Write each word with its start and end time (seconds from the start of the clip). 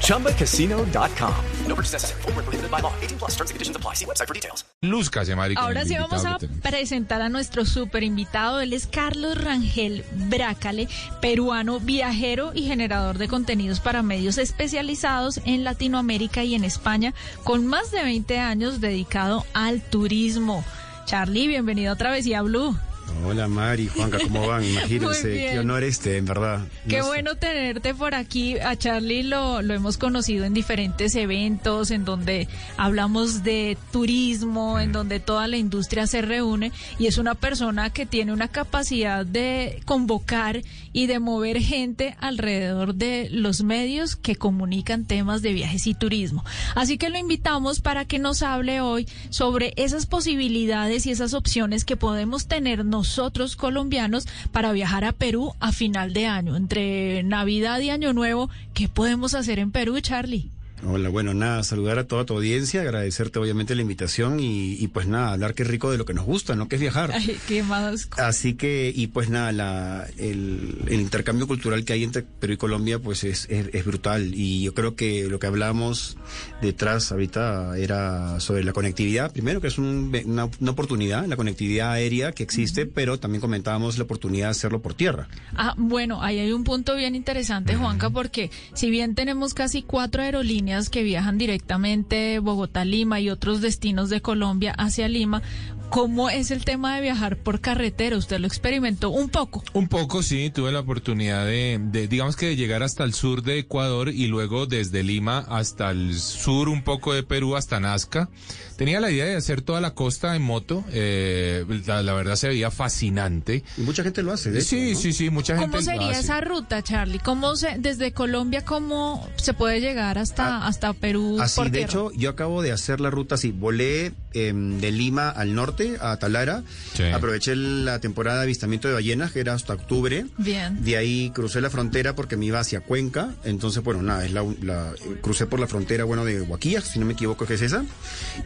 ChumbaCasino.com. 0.00 1.34
No 1.66 1.74
purchase 1.74 1.92
necessary. 1.94 2.22
Full 2.22 2.32
prohibited 2.32 2.70
by 2.70 2.80
law. 2.80 2.92
18 3.00 3.18
plus 3.18 3.32
terms 3.32 3.50
and 3.50 3.56
conditions 3.56 3.76
apply. 3.76 3.94
See 3.94 4.06
website 4.06 4.28
for 4.28 4.34
details. 4.34 4.64
Luzca, 4.82 5.24
se 5.24 5.34
marica. 5.34 5.60
Ahora 5.60 5.84
sí 5.84 5.96
vamos 5.96 6.24
a 6.24 6.38
presentar 6.62 7.22
a 7.22 7.28
nuestro 7.28 7.64
super 7.64 8.02
invitado. 8.02 8.60
Él 8.60 8.72
es 8.72 8.86
Carlos 8.86 9.36
Rangel 9.36 10.04
Brácale, 10.28 10.88
peruano, 11.20 11.80
viajero 11.80 12.52
y 12.54 12.62
generador 12.62 13.18
de 13.18 13.28
contenidos 13.28 13.80
para 13.80 14.02
medios 14.02 14.38
especializados 14.38 15.40
en 15.44 15.64
Latinoamérica 15.64 16.44
y 16.44 16.54
en 16.54 16.64
España, 16.64 17.14
con 17.44 17.66
más 17.66 17.90
de 17.90 18.02
20 18.02 18.38
años 18.38 18.80
dedicado 18.80 19.44
al 19.54 19.82
turismo. 19.82 20.64
Charlie, 21.06 21.48
bienvenido 21.48 21.92
a 21.92 21.96
Travesía 21.96 22.42
Blue. 22.42 22.76
Hola 23.26 23.48
Mari, 23.48 23.88
Juanca, 23.88 24.18
¿cómo 24.22 24.46
van? 24.46 24.64
Imagínense, 24.68 25.48
qué 25.50 25.58
honor 25.58 25.82
este, 25.82 26.18
en 26.18 26.26
verdad. 26.26 26.66
Qué 26.88 26.98
No 26.98 27.04
sé. 27.04 27.08
bueno 27.08 27.34
tenerte 27.36 27.94
por 27.94 28.14
aquí. 28.14 28.58
A 28.58 28.76
Charlie 28.76 29.22
lo, 29.22 29.62
lo 29.62 29.74
hemos 29.74 29.96
conocido 29.96 30.44
en 30.44 30.52
diferentes 30.52 31.14
eventos, 31.14 31.90
en 31.90 32.04
donde 32.04 32.48
hablamos 32.76 33.42
de 33.42 33.78
turismo, 33.92 34.78
en 34.78 34.92
donde 34.92 35.20
toda 35.20 35.48
la 35.48 35.56
industria 35.56 36.06
se 36.06 36.22
reúne 36.22 36.72
y 36.98 37.06
es 37.06 37.18
una 37.18 37.34
persona 37.34 37.90
que 37.90 38.04
tiene 38.06 38.32
una 38.32 38.48
capacidad 38.48 39.24
de 39.24 39.80
convocar 39.84 40.62
y 40.92 41.06
de 41.06 41.18
mover 41.18 41.60
gente 41.60 42.16
alrededor 42.20 42.94
de 42.94 43.28
los 43.30 43.62
medios 43.62 44.16
que 44.16 44.36
comunican 44.36 45.04
temas 45.04 45.42
de 45.42 45.52
viajes 45.52 45.86
y 45.86 45.94
turismo. 45.94 46.44
Así 46.74 46.98
que 46.98 47.08
lo 47.08 47.18
invitamos 47.18 47.80
para 47.80 48.04
que 48.04 48.18
nos 48.18 48.42
hable 48.42 48.80
hoy 48.80 49.08
sobre 49.30 49.72
esas 49.76 50.06
posibilidades 50.06 51.06
y 51.06 51.10
esas 51.10 51.34
opciones 51.34 51.84
que 51.84 51.96
podemos 51.96 52.46
tener 52.46 52.84
nosotros 52.94 53.56
colombianos 53.56 54.28
para 54.52 54.70
viajar 54.70 55.04
a 55.04 55.10
Perú 55.10 55.52
a 55.58 55.72
final 55.72 56.12
de 56.12 56.26
año, 56.26 56.54
entre 56.54 57.24
Navidad 57.24 57.80
y 57.80 57.90
Año 57.90 58.12
Nuevo. 58.12 58.50
¿Qué 58.72 58.88
podemos 58.88 59.34
hacer 59.34 59.58
en 59.58 59.72
Perú, 59.72 59.98
Charlie? 60.00 60.53
Hola, 60.82 61.08
bueno, 61.08 61.32
nada, 61.32 61.62
saludar 61.62 61.98
a 61.98 62.04
toda 62.06 62.26
tu 62.26 62.34
audiencia, 62.34 62.82
agradecerte 62.82 63.38
obviamente 63.38 63.74
la 63.74 63.80
invitación 63.82 64.38
y, 64.40 64.74
y 64.74 64.88
pues 64.88 65.06
nada, 65.06 65.32
hablar 65.32 65.54
qué 65.54 65.64
rico 65.64 65.90
de 65.90 65.96
lo 65.96 66.04
que 66.04 66.12
nos 66.12 66.26
gusta, 66.26 66.56
¿no? 66.56 66.68
Que 66.68 66.74
es 66.74 66.80
viajar. 66.82 67.10
Ay, 67.14 67.38
¿Qué 67.48 67.62
más? 67.62 68.08
Así 68.18 68.52
que, 68.54 68.92
y 68.94 69.06
pues 69.06 69.30
nada, 69.30 69.52
la, 69.52 70.06
el, 70.18 70.76
el 70.88 71.00
intercambio 71.00 71.46
cultural 71.46 71.84
que 71.86 71.94
hay 71.94 72.02
entre 72.04 72.22
Perú 72.22 72.54
y 72.54 72.56
Colombia, 72.58 72.98
pues 72.98 73.24
es, 73.24 73.46
es, 73.48 73.68
es 73.72 73.84
brutal. 73.86 74.34
Y 74.34 74.62
yo 74.64 74.74
creo 74.74 74.94
que 74.94 75.26
lo 75.28 75.38
que 75.38 75.46
hablamos 75.46 76.18
detrás 76.60 77.10
ahorita 77.12 77.78
era 77.78 78.38
sobre 78.40 78.62
la 78.64 78.72
conectividad, 78.74 79.32
primero 79.32 79.62
que 79.62 79.68
es 79.68 79.78
un- 79.78 80.12
una, 80.26 80.50
una 80.60 80.70
oportunidad, 80.72 81.24
la 81.26 81.36
conectividad 81.36 81.92
aérea 81.92 82.32
que 82.32 82.42
existe, 82.42 82.84
pero 82.84 83.18
también 83.18 83.40
comentábamos 83.40 83.96
la 83.96 84.04
oportunidad 84.04 84.48
de 84.48 84.50
hacerlo 84.50 84.82
por 84.82 84.92
tierra. 84.92 85.28
Ah, 85.56 85.72
bueno, 85.78 86.20
ahí 86.22 86.40
hay 86.40 86.52
un 86.52 86.64
punto 86.64 86.94
bien 86.94 87.14
interesante, 87.14 87.74
Juanca, 87.76 88.10
porque 88.10 88.50
si 88.74 88.90
bien 88.90 89.14
tenemos 89.14 89.54
casi 89.54 89.82
cuatro 89.82 90.20
aerolíneas 90.20 90.63
que 90.64 91.02
viajan 91.02 91.36
directamente 91.36 92.38
Bogotá-Lima 92.38 93.20
y 93.20 93.28
otros 93.28 93.60
destinos 93.60 94.08
de 94.08 94.22
Colombia 94.22 94.74
hacia 94.78 95.08
Lima, 95.08 95.42
¿cómo 95.90 96.30
es 96.30 96.50
el 96.50 96.64
tema 96.64 96.96
de 96.96 97.02
viajar 97.02 97.36
por 97.36 97.60
carretera? 97.60 98.16
Usted 98.16 98.38
lo 98.38 98.46
experimentó 98.46 99.10
un 99.10 99.28
poco. 99.28 99.62
Un 99.74 99.88
poco, 99.88 100.22
sí, 100.22 100.50
tuve 100.50 100.72
la 100.72 100.80
oportunidad 100.80 101.44
de, 101.44 101.78
de, 101.82 102.08
digamos 102.08 102.36
que 102.36 102.46
de 102.46 102.56
llegar 102.56 102.82
hasta 102.82 103.04
el 103.04 103.12
sur 103.12 103.42
de 103.42 103.58
Ecuador 103.58 104.08
y 104.08 104.26
luego 104.26 104.64
desde 104.64 105.02
Lima 105.02 105.40
hasta 105.50 105.90
el 105.90 106.18
sur 106.18 106.70
un 106.70 106.82
poco 106.82 107.12
de 107.12 107.22
Perú 107.22 107.56
hasta 107.56 107.78
Nazca. 107.78 108.30
Tenía 108.76 109.00
la 109.00 109.10
idea 109.10 109.24
de 109.26 109.36
hacer 109.36 109.62
toda 109.62 109.80
la 109.80 109.94
costa 109.94 110.34
en 110.36 110.42
moto, 110.42 110.84
eh, 110.92 111.64
la, 111.86 112.02
la 112.02 112.12
verdad 112.14 112.36
se 112.36 112.48
veía 112.48 112.70
fascinante. 112.70 113.62
Y 113.76 113.82
mucha 113.82 114.02
gente 114.02 114.22
lo 114.22 114.32
hace, 114.32 114.50
de 114.50 114.58
hecho, 114.60 114.68
Sí, 114.68 114.92
¿no? 114.94 114.98
sí, 114.98 115.12
sí, 115.12 115.30
mucha 115.30 115.54
gente 115.56 115.66
¿Cómo 115.78 115.78
lo 115.78 115.92
sería 115.92 116.10
hace. 116.10 116.20
esa 116.20 116.40
ruta, 116.40 116.82
Charlie? 116.82 117.18
¿Cómo 117.20 117.54
se, 117.56 117.76
desde 117.78 118.12
Colombia, 118.12 118.64
cómo 118.64 119.28
se 119.36 119.54
puede 119.54 119.80
llegar 119.80 120.18
hasta, 120.18 120.66
hasta 120.66 120.92
Perú 120.92 121.38
Así, 121.40 121.56
por 121.56 121.66
Ah, 121.66 121.70
de 121.70 121.78
tierra? 121.78 121.90
hecho, 121.92 122.10
yo 122.16 122.30
acabo 122.30 122.62
de 122.62 122.72
hacer 122.72 123.00
la 123.00 123.10
ruta 123.10 123.36
así. 123.36 123.52
Volé 123.52 124.12
em, 124.32 124.80
de 124.80 124.90
Lima 124.90 125.28
al 125.30 125.54
norte, 125.54 125.96
a 126.00 126.16
Talara. 126.18 126.62
Sí. 126.94 127.04
Aproveché 127.04 127.54
la 127.56 128.00
temporada 128.00 128.38
de 128.38 128.44
avistamiento 128.44 128.88
de 128.88 128.94
ballenas, 128.94 129.30
que 129.32 129.40
era 129.40 129.54
hasta 129.54 129.74
octubre. 129.74 130.26
Bien. 130.38 130.82
De 130.84 130.96
ahí 130.96 131.30
crucé 131.34 131.60
la 131.60 131.70
frontera 131.70 132.14
porque 132.16 132.36
me 132.36 132.46
iba 132.46 132.58
hacia 132.60 132.80
Cuenca. 132.80 133.34
Entonces, 133.44 133.82
bueno, 133.84 134.02
nada, 134.02 134.24
es 134.24 134.32
la, 134.32 134.44
la- 134.62 134.92
crucé 135.20 135.46
por 135.46 135.60
la 135.60 135.66
frontera, 135.68 136.04
bueno, 136.04 136.24
de 136.24 136.40
Huaquilla, 136.42 136.80
si 136.80 136.98
no 136.98 137.06
me 137.06 137.12
equivoco, 137.12 137.46
que 137.46 137.54
es 137.54 137.62
esa. 137.62 137.84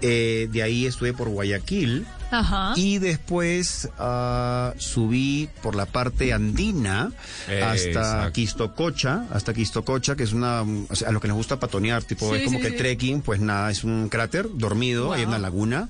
Eh, 0.02 0.16
de 0.50 0.62
ahí 0.62 0.86
estuve 0.86 1.12
por 1.12 1.28
Guayaquil. 1.28 2.06
Ajá. 2.30 2.74
Y 2.76 2.98
después 2.98 3.88
ah, 3.98 4.74
subí 4.76 5.48
por 5.62 5.74
la 5.74 5.86
parte 5.86 6.34
andina 6.34 7.10
hasta 7.46 7.74
Exacto. 7.74 8.32
Quistococha, 8.34 9.24
hasta 9.32 9.54
Quistococha, 9.54 10.14
que 10.14 10.24
es 10.24 10.34
una, 10.34 10.60
o 10.62 10.94
sea, 10.94 11.08
a 11.08 11.12
lo 11.12 11.20
que 11.20 11.28
nos 11.28 11.38
gusta 11.38 11.58
patonear, 11.58 12.02
tipo, 12.04 12.28
Sí, 12.30 12.40
es 12.40 12.44
como 12.44 12.58
sí, 12.58 12.64
que 12.64 12.70
sí. 12.72 12.76
trekking, 12.76 13.22
pues 13.22 13.40
nada, 13.40 13.70
es 13.70 13.82
un 13.82 14.10
cráter 14.10 14.46
dormido, 14.52 15.12
hay 15.14 15.22
Wow. 15.22 15.28
una 15.30 15.38
laguna, 15.38 15.88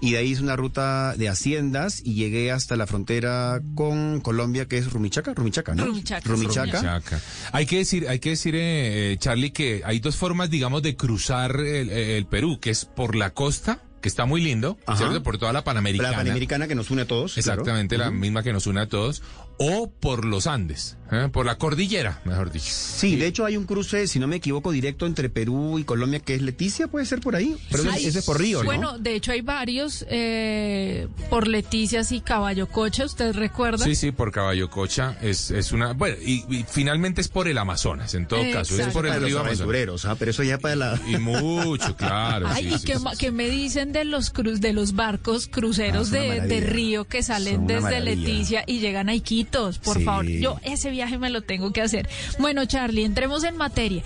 y 0.00 0.12
de 0.12 0.18
ahí 0.18 0.32
es 0.32 0.40
una 0.40 0.56
ruta 0.56 1.14
de 1.16 1.28
haciendas 1.28 2.00
y 2.04 2.14
llegué 2.14 2.50
hasta 2.50 2.76
la 2.76 2.86
frontera 2.86 3.60
con 3.74 4.20
Colombia, 4.20 4.66
que 4.66 4.78
es 4.78 4.92
Rumichaca, 4.92 5.34
Rumichaca, 5.34 5.74
¿no? 5.74 5.86
Rumichaca, 5.86 6.28
Rumichaca. 6.28 6.80
Chaca. 6.80 7.20
Hay 7.52 7.66
que 7.66 7.78
decir, 7.78 8.08
hay 8.08 8.18
que 8.18 8.30
decir, 8.30 8.54
eh, 8.54 9.12
eh, 9.12 9.16
Charlie, 9.18 9.50
que 9.50 9.82
hay 9.84 10.00
dos 10.00 10.16
formas, 10.16 10.50
digamos, 10.50 10.82
de 10.82 10.96
cruzar 10.96 11.56
el, 11.56 11.90
el 11.90 12.26
Perú, 12.26 12.58
que 12.60 12.70
es 12.70 12.84
por 12.84 13.14
la 13.14 13.30
costa, 13.30 13.82
que 14.00 14.08
está 14.08 14.24
muy 14.26 14.40
lindo, 14.40 14.78
Ajá. 14.86 14.98
¿cierto? 14.98 15.22
Por 15.22 15.38
toda 15.38 15.52
la 15.52 15.62
Panamericana. 15.64 16.10
La 16.12 16.16
Panamericana 16.18 16.66
que 16.68 16.74
nos 16.74 16.90
une 16.90 17.02
a 17.02 17.06
todos. 17.06 17.34
claro. 17.34 17.60
Exactamente 17.60 17.98
la 17.98 18.10
misma 18.10 18.42
que 18.42 18.52
nos 18.52 18.66
une 18.66 18.80
a 18.80 18.86
todos, 18.88 19.22
o 19.58 19.90
por 19.90 20.24
los 20.24 20.46
Andes, 20.46 20.96
¿eh? 21.12 21.28
por 21.30 21.44
la 21.44 21.58
cordillera, 21.58 22.22
mejor 22.24 22.50
dicho. 22.50 22.64
Sí, 22.70 23.16
de 23.16 23.26
hecho 23.26 23.44
hay 23.44 23.58
un 23.58 23.64
cruce, 23.66 24.06
si 24.08 24.18
no 24.18 24.26
me 24.26 24.36
equivoco, 24.36 24.72
directo 24.72 25.04
entre 25.04 25.28
Perú 25.28 25.78
y 25.78 25.84
Colombia, 25.84 26.20
que 26.20 26.34
es 26.34 26.40
Leticia, 26.40 26.88
puede 26.88 27.04
ser 27.04 27.20
por 27.20 27.36
ahí. 27.36 27.56
Pero 27.70 27.82
ese- 27.82 27.92
Ay, 27.92 28.06
ese 28.06 28.20
es 28.20 28.24
por 28.24 28.38
Río, 28.40 28.60
¿no? 28.60 28.64
Bueno, 28.64 28.98
de 28.98 29.14
hecho 29.14 29.32
hay 29.32 29.42
varios 29.42 30.06
eh, 30.08 31.08
por 31.28 31.46
Leticias 31.46 32.10
y 32.12 32.20
Caballo 32.22 32.68
Cocha, 32.68 33.04
¿usted 33.04 33.34
recuerda? 33.34 33.84
Sí, 33.84 33.94
sí, 33.94 34.12
por 34.12 34.32
Caballo 34.32 34.70
Cocha 34.70 35.18
es, 35.20 35.50
es 35.50 35.72
una... 35.72 35.92
Bueno, 35.92 36.16
y, 36.24 36.44
y 36.48 36.64
finalmente 36.66 37.20
es 37.20 37.28
por 37.28 37.46
el 37.48 37.58
Amazonas, 37.58 38.14
en 38.14 38.26
todo 38.26 38.40
caso, 38.52 38.72
es 38.74 38.80
Exacto. 38.80 38.92
por 38.94 39.02
para 39.04 39.16
el 39.16 39.20
los 39.22 39.30
río 39.30 39.40
Amazonas. 39.40 40.04
¿ah? 40.06 40.16
pero 40.18 40.30
eso 40.30 40.42
ya 40.42 40.56
para 40.58 40.76
la... 40.76 41.00
Y 41.06 41.16
mucho, 41.18 41.96
claro. 41.96 42.46
Ay, 42.48 42.64
sí, 42.68 42.74
¿y 42.74 42.78
sí, 42.78 42.86
qué, 42.86 42.96
sí, 42.96 43.02
ma- 43.04 43.10
sí. 43.12 43.18
qué 43.18 43.30
me 43.30 43.48
dicen 43.50 43.89
de 43.92 44.04
los 44.04 44.30
cruz 44.30 44.60
de 44.60 44.72
los 44.72 44.94
barcos 44.94 45.46
cruceros 45.46 46.08
Ah, 46.12 46.16
de, 46.16 46.40
de 46.42 46.60
río 46.60 47.04
que 47.06 47.22
salen 47.22 47.66
desde 47.66 47.82
maravilla. 47.82 48.00
Leticia 48.16 48.64
y 48.66 48.80
llegan 48.80 49.08
a 49.08 49.14
Iquitos? 49.14 49.78
Por 49.78 49.98
Sí. 49.98 50.04
favor, 50.04 50.26
yo 50.26 50.58
ese 50.62 50.90
viaje 50.90 51.18
me 51.18 51.30
lo 51.30 51.42
tengo 51.42 51.72
que 51.72 51.82
hacer. 51.82 52.08
Bueno, 52.38 52.64
Charlie, 52.66 53.04
entremos 53.04 53.44
en 53.44 53.56
materia. 53.56 54.02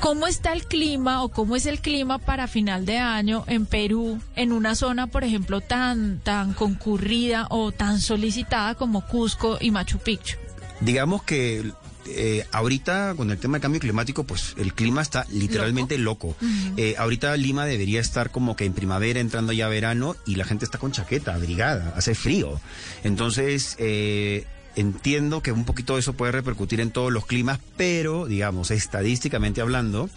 ¿Cómo 0.00 0.26
está 0.26 0.52
el 0.52 0.66
clima 0.66 1.22
o 1.22 1.30
cómo 1.30 1.56
es 1.56 1.64
el 1.64 1.80
clima 1.80 2.18
para 2.18 2.48
final 2.48 2.84
de 2.84 2.98
año 2.98 3.44
en 3.46 3.64
Perú, 3.64 4.20
en 4.36 4.52
una 4.52 4.74
zona, 4.74 5.06
por 5.06 5.24
ejemplo, 5.24 5.62
tan, 5.62 6.18
tan 6.18 6.52
concurrida 6.52 7.46
o 7.48 7.72
tan 7.72 7.98
solicitada 8.00 8.74
como 8.74 9.06
Cusco 9.06 9.56
y 9.58 9.70
Machu 9.70 9.98
Picchu? 9.98 10.36
Digamos 10.80 11.22
que 11.22 11.72
eh, 12.08 12.46
ahorita 12.52 13.14
con 13.16 13.30
el 13.30 13.38
tema 13.38 13.54
del 13.54 13.62
cambio 13.62 13.80
climático, 13.80 14.24
pues 14.24 14.54
el 14.56 14.74
clima 14.74 15.02
está 15.02 15.26
literalmente 15.30 15.98
loco. 15.98 16.36
Eh, 16.76 16.94
ahorita 16.98 17.36
Lima 17.36 17.66
debería 17.66 18.00
estar 18.00 18.30
como 18.30 18.56
que 18.56 18.64
en 18.64 18.72
primavera, 18.72 19.20
entrando 19.20 19.52
ya 19.52 19.66
a 19.66 19.68
verano, 19.68 20.16
y 20.26 20.36
la 20.36 20.44
gente 20.44 20.64
está 20.64 20.78
con 20.78 20.92
chaqueta, 20.92 21.34
abrigada, 21.34 21.92
hace 21.96 22.14
frío. 22.14 22.60
Entonces, 23.04 23.76
eh, 23.78 24.44
entiendo 24.76 25.42
que 25.42 25.52
un 25.52 25.64
poquito 25.64 25.98
eso 25.98 26.12
puede 26.12 26.32
repercutir 26.32 26.80
en 26.80 26.90
todos 26.90 27.12
los 27.12 27.26
climas, 27.26 27.58
pero, 27.76 28.26
digamos, 28.26 28.70
estadísticamente 28.70 29.60
hablando, 29.60 30.08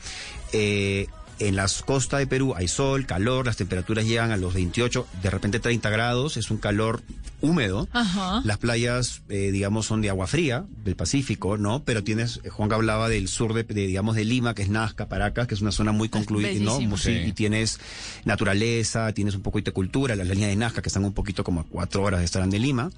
eh, 0.52 1.08
en 1.39 1.56
las 1.56 1.81
costas 1.81 2.19
de 2.19 2.27
Perú 2.27 2.53
hay 2.56 2.68
sol, 2.68 3.06
calor, 3.06 3.45
las 3.45 3.57
temperaturas 3.57 4.06
llegan 4.06 4.31
a 4.31 4.38
los 4.38 4.53
28, 4.53 5.07
de 5.21 5.30
repente 5.30 5.59
30 5.59 5.89
grados, 5.89 6.38
es 6.38 6.51
un 6.51 6.57
calor 6.57 7.01
húmedo. 7.41 7.88
Ajá. 7.94 8.41
Las 8.44 8.57
playas, 8.57 9.21
eh, 9.30 9.51
digamos, 9.51 9.86
son 9.86 10.01
de 10.01 10.09
agua 10.09 10.27
fría, 10.27 10.65
del 10.83 10.95
Pacífico, 10.95 11.57
¿no? 11.57 11.83
Pero 11.83 12.03
tienes, 12.03 12.41
eh, 12.44 12.50
Juan 12.50 12.71
hablaba 12.74 13.07
del 13.07 13.27
sur 13.27 13.53
de, 13.53 13.63
de, 13.63 13.88
digamos, 13.88 14.15
de 14.15 14.25
Lima, 14.25 14.53
que 14.53 14.62
es 14.63 14.69
Nazca, 14.69 15.07
Paracas, 15.07 15.47
que 15.47 15.56
es 15.56 15.62
una 15.62 15.71
zona 15.71 15.91
muy 15.91 16.09
concluida, 16.09 16.50
¿no? 16.59 16.77
Sí, 16.77 16.89
Sí. 17.00 17.12
Y 17.12 17.31
tienes 17.31 17.80
naturaleza, 18.25 19.13
tienes 19.13 19.36
un 19.36 19.41
poquito 19.41 19.71
de 19.71 19.74
cultura, 19.74 20.15
las 20.15 20.27
líneas 20.27 20.50
de 20.50 20.56
Nazca, 20.57 20.81
que 20.81 20.89
están 20.89 21.06
un 21.06 21.13
poquito 21.13 21.44
como 21.44 21.62
a 21.62 21.63
cuatro 21.63 22.03
horas 22.03 22.19
de 22.19 22.25
estar 22.25 22.45
de 22.47 22.59
Lima. 22.59 22.91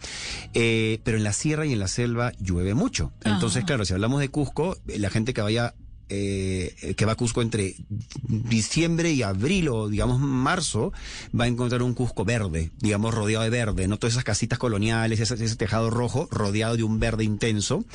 Eh, 0.53 0.99
pero 1.03 1.17
en 1.17 1.23
la 1.23 1.33
sierra 1.33 1.65
y 1.65 1.73
en 1.73 1.79
la 1.79 1.87
selva 1.87 2.31
llueve 2.39 2.73
mucho. 2.73 3.11
Entonces, 3.23 3.57
Ajá. 3.59 3.67
claro, 3.67 3.85
si 3.85 3.93
hablamos 3.93 4.19
de 4.21 4.29
Cusco, 4.29 4.77
la 4.87 5.09
gente 5.09 5.33
que 5.33 5.41
vaya 5.41 5.73
eh, 6.13 6.93
que 6.97 7.05
va 7.05 7.13
a 7.13 7.15
Cusco 7.15 7.41
entre 7.41 7.75
diciembre 8.27 9.11
y 9.11 9.23
abril 9.23 9.69
o 9.69 9.87
digamos 9.87 10.19
marzo, 10.19 10.91
va 11.37 11.45
a 11.45 11.47
encontrar 11.47 11.81
un 11.83 11.93
Cusco 11.93 12.25
verde, 12.25 12.71
digamos 12.79 13.13
rodeado 13.13 13.45
de 13.45 13.49
verde, 13.49 13.87
no 13.87 13.97
todas 13.97 14.15
esas 14.15 14.25
casitas 14.25 14.59
coloniales, 14.59 15.21
ese, 15.21 15.35
ese 15.35 15.55
tejado 15.55 15.89
rojo 15.89 16.27
rodeado 16.29 16.75
de 16.75 16.83
un 16.83 16.99
verde 16.99 17.23
intenso. 17.23 17.85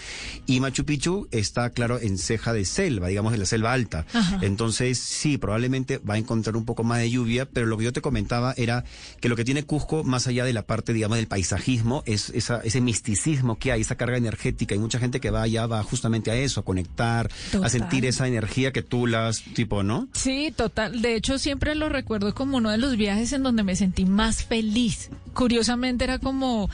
Y 0.46 0.60
Machu 0.60 0.86
Picchu 0.86 1.28
está, 1.30 1.68
claro, 1.70 1.98
en 2.00 2.16
ceja 2.16 2.54
de 2.54 2.64
selva, 2.64 3.08
digamos 3.08 3.32
de 3.32 3.38
la 3.38 3.44
selva 3.44 3.74
alta. 3.74 4.06
Entonces, 4.40 4.98
sí, 4.98 5.36
probablemente 5.36 5.98
va 5.98 6.14
a 6.14 6.18
encontrar 6.18 6.56
un 6.56 6.64
poco 6.64 6.84
más 6.84 7.00
de 7.00 7.10
lluvia, 7.10 7.46
pero 7.46 7.66
lo 7.66 7.76
que 7.76 7.84
yo 7.84 7.92
te 7.92 8.00
comentaba 8.00 8.54
era 8.56 8.84
que 9.20 9.28
lo 9.28 9.36
que 9.36 9.44
tiene 9.44 9.64
Cusco, 9.64 10.04
más 10.04 10.26
allá 10.26 10.46
de 10.46 10.54
la 10.54 10.62
parte, 10.62 10.94
digamos, 10.94 11.18
del 11.18 11.26
paisajismo, 11.26 12.02
es 12.06 12.30
esa, 12.30 12.60
ese 12.60 12.80
misticismo 12.80 13.58
que 13.58 13.72
hay, 13.72 13.82
esa 13.82 13.96
carga 13.96 14.16
energética. 14.16 14.74
Y 14.74 14.78
mucha 14.78 14.98
gente 14.98 15.20
que 15.20 15.30
va 15.30 15.42
allá 15.42 15.66
va 15.66 15.82
justamente 15.82 16.30
a 16.30 16.36
eso, 16.36 16.60
a 16.60 16.64
conectar, 16.64 17.30
a 17.62 17.68
sentir 17.68 18.05
esa 18.08 18.26
energía 18.28 18.72
que 18.72 18.82
tú 18.82 19.06
las, 19.06 19.42
tipo, 19.42 19.82
¿no? 19.82 20.08
Sí, 20.12 20.52
total. 20.54 21.02
De 21.02 21.14
hecho, 21.14 21.38
siempre 21.38 21.74
lo 21.74 21.88
recuerdo 21.88 22.34
como 22.34 22.56
uno 22.56 22.70
de 22.70 22.78
los 22.78 22.96
viajes 22.96 23.32
en 23.32 23.42
donde 23.42 23.62
me 23.62 23.76
sentí 23.76 24.04
más 24.04 24.44
feliz. 24.44 25.10
Curiosamente 25.34 26.04
era 26.04 26.18
como 26.18 26.68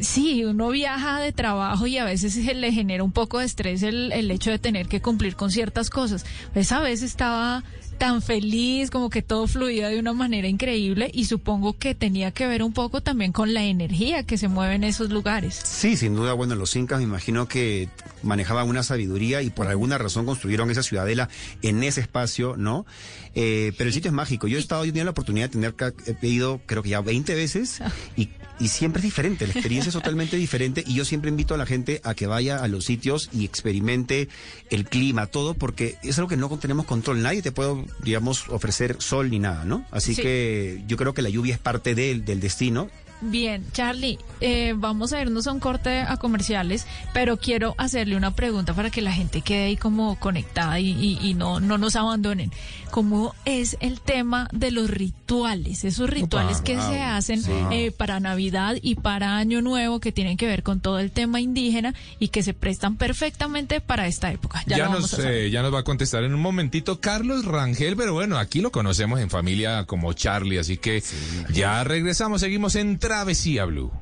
Sí, 0.00 0.44
uno 0.44 0.68
viaja 0.70 1.20
de 1.20 1.32
trabajo 1.32 1.86
y 1.86 1.96
a 1.98 2.04
veces 2.04 2.34
se 2.34 2.54
le 2.54 2.72
genera 2.72 3.02
un 3.02 3.12
poco 3.12 3.38
de 3.38 3.46
estrés 3.46 3.82
el, 3.82 4.12
el 4.12 4.30
hecho 4.30 4.50
de 4.50 4.58
tener 4.58 4.88
que 4.88 5.00
cumplir 5.00 5.36
con 5.36 5.50
ciertas 5.50 5.90
cosas. 5.90 6.26
Esa 6.54 6.80
vez 6.80 7.02
estaba 7.02 7.64
tan 7.96 8.22
feliz, 8.22 8.90
como 8.90 9.10
que 9.10 9.22
todo 9.22 9.46
fluía 9.46 9.88
de 9.88 9.98
una 9.98 10.12
manera 10.12 10.48
increíble 10.48 11.10
y 11.12 11.24
supongo 11.24 11.78
que 11.78 11.94
tenía 11.94 12.30
que 12.30 12.46
ver 12.46 12.62
un 12.62 12.72
poco 12.72 13.02
también 13.02 13.32
con 13.32 13.54
la 13.54 13.64
energía 13.64 14.24
que 14.24 14.38
se 14.38 14.48
mueve 14.48 14.74
en 14.74 14.84
esos 14.84 15.10
lugares. 15.10 15.54
Sí, 15.64 15.96
sin 15.96 16.14
duda, 16.14 16.32
bueno, 16.34 16.54
los 16.54 16.74
incas 16.76 16.98
me 16.98 17.04
imagino 17.04 17.48
que 17.48 17.88
manejaban 18.22 18.68
una 18.68 18.82
sabiduría 18.82 19.42
y 19.42 19.50
por 19.50 19.66
alguna 19.66 19.98
razón 19.98 20.26
construyeron 20.26 20.70
esa 20.70 20.82
ciudadela 20.82 21.28
en 21.62 21.82
ese 21.82 22.00
espacio, 22.00 22.56
¿no? 22.56 22.86
Eh, 23.34 23.72
pero 23.76 23.88
el 23.88 23.94
sitio 23.94 24.10
es 24.10 24.14
mágico. 24.14 24.46
Yo 24.46 24.56
he 24.56 24.60
estado, 24.60 24.84
yo 24.84 24.92
tenía 24.92 25.04
la 25.04 25.10
oportunidad 25.10 25.50
de 25.50 25.52
tener, 25.52 25.74
he 26.22 26.26
ido 26.26 26.60
creo 26.66 26.82
que 26.82 26.90
ya 26.90 27.00
20 27.00 27.34
veces 27.34 27.80
y 28.16 28.28
y 28.58 28.68
siempre 28.68 29.00
es 29.00 29.04
diferente, 29.04 29.46
la 29.46 29.52
experiencia 29.52 29.90
es 29.90 29.94
totalmente 29.94 30.36
diferente 30.36 30.82
y 30.86 30.94
yo 30.94 31.04
siempre 31.04 31.28
invito 31.28 31.54
a 31.54 31.58
la 31.58 31.66
gente 31.66 32.00
a 32.04 32.14
que 32.14 32.26
vaya 32.26 32.62
a 32.62 32.68
los 32.68 32.86
sitios 32.86 33.28
y 33.32 33.44
experimente 33.44 34.28
el 34.70 34.86
clima, 34.86 35.26
todo, 35.26 35.54
porque 35.54 35.98
es 36.02 36.16
algo 36.18 36.28
que 36.28 36.36
no 36.36 36.48
tenemos 36.58 36.86
control, 36.86 37.22
nadie 37.22 37.42
te 37.42 37.52
puede, 37.52 37.84
digamos, 38.02 38.48
ofrecer 38.48 38.96
sol 39.00 39.30
ni 39.30 39.38
nada, 39.38 39.64
¿no? 39.64 39.84
Así 39.90 40.14
que 40.14 40.82
yo 40.86 40.96
creo 40.96 41.14
que 41.14 41.22
la 41.22 41.28
lluvia 41.28 41.54
es 41.54 41.60
parte 41.60 41.94
del 41.94 42.40
destino 42.40 42.88
Bien, 43.20 43.64
Charlie, 43.72 44.18
eh, 44.40 44.74
vamos 44.76 45.12
a 45.12 45.22
irnos 45.22 45.46
a 45.46 45.52
un 45.52 45.60
corte 45.60 46.00
a 46.00 46.18
comerciales, 46.18 46.86
pero 47.14 47.38
quiero 47.38 47.74
hacerle 47.78 48.16
una 48.16 48.34
pregunta 48.34 48.74
para 48.74 48.90
que 48.90 49.00
la 49.00 49.12
gente 49.12 49.40
quede 49.40 49.64
ahí 49.66 49.76
como 49.76 50.18
conectada 50.18 50.78
y, 50.80 51.34
no, 51.34 51.60
no 51.60 51.78
nos 51.78 51.96
abandonen. 51.96 52.52
¿Cómo 52.90 53.34
es 53.44 53.76
el 53.80 54.00
tema 54.00 54.48
de 54.52 54.70
los 54.70 54.90
rituales? 54.90 55.84
Esos 55.84 56.08
rituales 56.08 56.60
que 56.60 56.80
se 56.80 57.00
hacen 57.00 57.42
eh, 57.70 57.90
para 57.90 58.20
Navidad 58.20 58.76
y 58.80 58.94
para 58.96 59.38
Año 59.38 59.60
Nuevo 59.62 59.98
que 59.98 60.12
tienen 60.12 60.36
que 60.36 60.46
ver 60.46 60.62
con 60.62 60.80
todo 60.80 60.98
el 60.98 61.10
tema 61.10 61.40
indígena 61.40 61.94
y 62.18 62.28
que 62.28 62.42
se 62.42 62.54
prestan 62.54 62.96
perfectamente 62.96 63.80
para 63.80 64.06
esta 64.06 64.30
época. 64.30 64.62
Ya, 64.66 64.88
nos, 64.88 65.18
eh, 65.18 65.50
ya 65.50 65.62
nos 65.62 65.74
va 65.74 65.80
a 65.80 65.84
contestar 65.84 66.24
en 66.24 66.34
un 66.34 66.40
momentito 66.40 67.00
Carlos 67.00 67.44
Rangel, 67.44 67.96
pero 67.96 68.12
bueno, 68.12 68.38
aquí 68.38 68.60
lo 68.60 68.70
conocemos 68.70 69.20
en 69.20 69.30
familia 69.30 69.84
como 69.84 70.12
Charlie, 70.12 70.58
así 70.58 70.76
que 70.76 71.02
ya 71.50 71.82
regresamos, 71.84 72.40
seguimos 72.40 72.76
en 72.76 72.98
Travesía 73.06 73.64
Blue. 73.66 73.92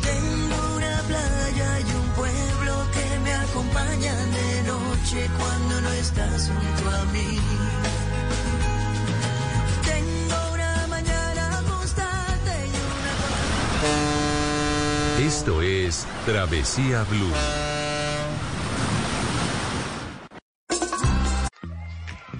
Tengo 0.00 0.76
una 0.76 1.02
playa 1.08 1.80
y 1.80 1.92
un 1.92 2.08
pueblo 2.14 2.86
que 2.94 3.18
me 3.18 3.32
acompañan 3.34 4.30
de 4.30 4.62
noche 4.62 5.28
cuando 5.36 5.80
no 5.80 5.90
estás 5.94 6.48
junto 6.48 6.88
a 6.88 7.04
mí. 7.06 7.40
Tengo 9.84 10.52
una 10.54 10.86
mañana 10.86 11.62
constante 11.68 12.52
y 12.68 12.74
una... 15.18 15.26
Esto 15.26 15.60
es 15.60 16.06
Travesía 16.24 17.02
Blue. 17.10 17.89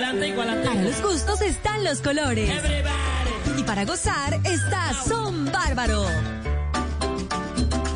Para 0.00 0.74
los 0.76 1.02
gustos 1.02 1.40
están 1.40 1.82
los 1.82 2.00
colores. 2.00 2.48
Y 3.56 3.64
para 3.64 3.84
gozar 3.84 4.34
está 4.44 4.94
Son 4.94 5.46
Bárbaro. 5.46 6.06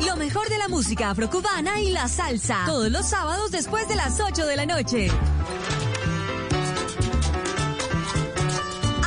Lo 0.05 0.17
mejor 0.17 0.49
de 0.49 0.57
la 0.57 0.67
música 0.67 1.11
afrocubana 1.11 1.79
y 1.79 1.91
la 1.91 2.09
salsa. 2.09 2.63
Todos 2.65 2.91
los 2.91 3.07
sábados 3.07 3.51
después 3.51 3.87
de 3.87 3.95
las 3.95 4.19
8 4.19 4.45
de 4.45 4.55
la 4.57 4.65
noche. 4.65 5.07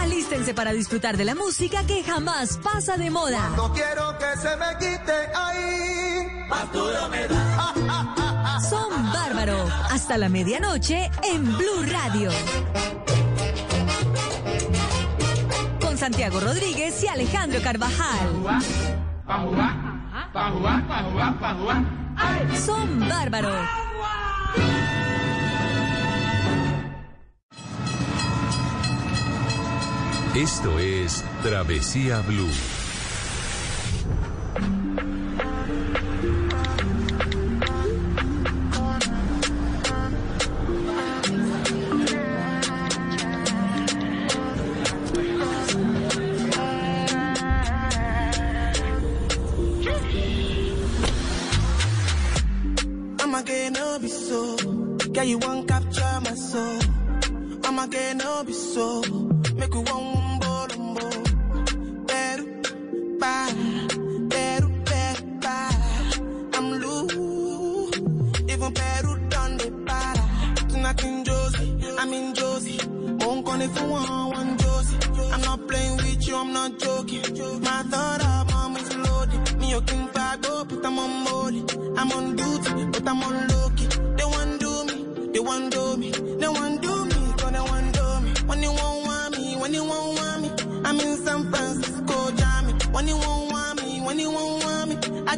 Alístense 0.01 0.55
para 0.55 0.73
disfrutar 0.73 1.19
de 1.19 1.27
la 1.27 1.35
música 1.35 1.85
que 1.87 2.03
jamás 2.03 2.57
pasa 2.57 2.97
de 2.97 3.11
moda. 3.11 3.51
No 3.57 3.75
quiero 3.75 4.17
que 4.17 4.41
se 4.41 4.57
me 4.57 4.79
quite 4.79 5.13
ahí. 5.35 6.29
me 7.11 7.29
da. 7.29 8.26
Son 8.61 9.13
Bárbaro. 9.13 9.69
Hasta 9.91 10.17
la 10.17 10.29
medianoche 10.29 11.11
en 11.23 11.45
Blue 11.45 11.83
Radio. 11.91 12.31
Con 15.81 15.99
Santiago 15.99 16.41
Rodríguez 16.41 17.03
y 17.05 17.09
Alejandro 17.09 17.61
Carvajal. 17.63 18.29
Son 22.65 23.01
Bárbaro. 23.01 23.55
Esto 30.35 30.79
es 30.79 31.25
Travesía 31.43 32.21
Blue. 32.21 32.86
You 55.27 55.39
won't 55.39 55.67
capture 55.67 56.21
my 56.23 56.35
soul. 56.35 56.79
I'ma 57.65 57.87
get 57.87 58.17
no 58.17 58.45
be 58.45 58.53
so. 58.53 59.26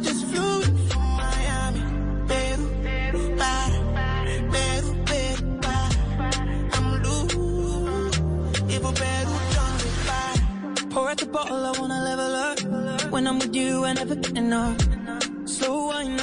Just 0.01 0.25
flew 0.27 0.61
in 0.61 0.77
from 0.89 1.01
Miami. 1.17 1.83
Peru, 2.27 3.35
para, 3.37 3.79
Peru, 4.51 4.95
Peru, 5.05 5.59
para. 5.61 5.99
I'm 6.73 6.85
loose, 7.03 8.19
even 8.73 8.93
Peru 9.01 9.35
done 9.55 9.77
me 9.83 9.91
para. 10.07 10.89
Pour 10.89 11.09
out 11.09 11.17
the 11.17 11.25
bottle, 11.25 11.65
I 11.65 11.71
wanna 11.79 12.01
level 12.03 12.35
up. 12.35 13.11
When 13.11 13.27
I'm 13.27 13.39
with 13.39 13.55
you, 13.55 13.85
I 13.85 13.93
never 13.93 14.15
get 14.15 14.37
enough. 14.37 14.98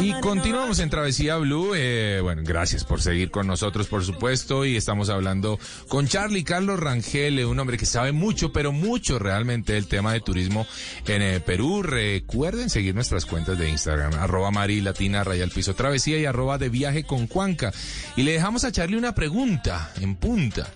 Y 0.00 0.12
continuamos 0.21 0.79
en 0.81 0.91
Travesía 0.91 1.37
Blue. 1.37 1.73
Eh, 1.75 2.21
bueno, 2.23 2.43
gracias 2.45 2.85
por 2.85 3.00
seguir 3.00 3.31
con 3.31 3.47
nosotros, 3.47 3.87
por 3.87 4.05
supuesto. 4.05 4.65
Y 4.65 4.76
estamos 4.76 5.09
hablando 5.09 5.59
con 5.88 6.07
Charlie 6.07 6.45
Carlos 6.45 6.79
Rangel, 6.79 7.45
un 7.45 7.59
hombre 7.59 7.79
que 7.79 7.87
sabe 7.87 8.12
mucho, 8.12 8.53
pero 8.53 8.73
mucho 8.73 9.19
realmente 9.19 9.73
del 9.73 9.87
tema 9.87 10.12
de 10.12 10.21
turismo 10.21 10.67
en 11.07 11.23
eh, 11.23 11.41
Perú. 11.41 11.83
Recuerden 11.83 12.69
seguir 12.69 12.95
nuestras 12.95 13.26
cuentas 13.26 13.59
de 13.59 13.71
Instagram, 13.71 14.15
arroba 14.15 14.50
Mari 14.50 14.81
Latina, 14.81 15.25
Rayal 15.25 15.50
Piso 15.50 15.75
Travesía 15.75 16.19
y 16.19 16.26
arroba 16.26 16.59
de 16.59 16.69
viaje 16.69 17.05
con 17.05 17.26
Cuanca. 17.26 17.73
Y 18.17 18.23
le 18.23 18.33
dejamos 18.33 18.65
a 18.65 18.73
Charlie 18.73 18.99
una 18.99 19.15
pregunta 19.15 19.93
en 20.00 20.17
punta. 20.17 20.69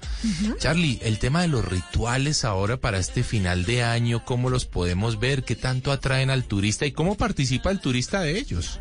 Charlie, 0.58 0.98
el 1.02 1.18
tema 1.18 1.42
de 1.42 1.48
los 1.48 1.64
rituales 1.64 2.44
ahora 2.44 2.78
para 2.78 2.98
este 2.98 3.22
final 3.22 3.64
de 3.64 3.82
año, 3.82 4.24
¿cómo 4.24 4.50
los 4.50 4.66
podemos 4.66 5.18
ver? 5.18 5.44
¿Qué 5.44 5.56
tanto 5.56 5.92
atraen 5.92 6.30
al 6.30 6.44
turista 6.44 6.86
y 6.86 6.92
cómo 6.92 7.16
participa 7.16 7.70
el 7.70 7.80
turista 7.80 8.20
de 8.20 8.38
ellos? 8.38 8.80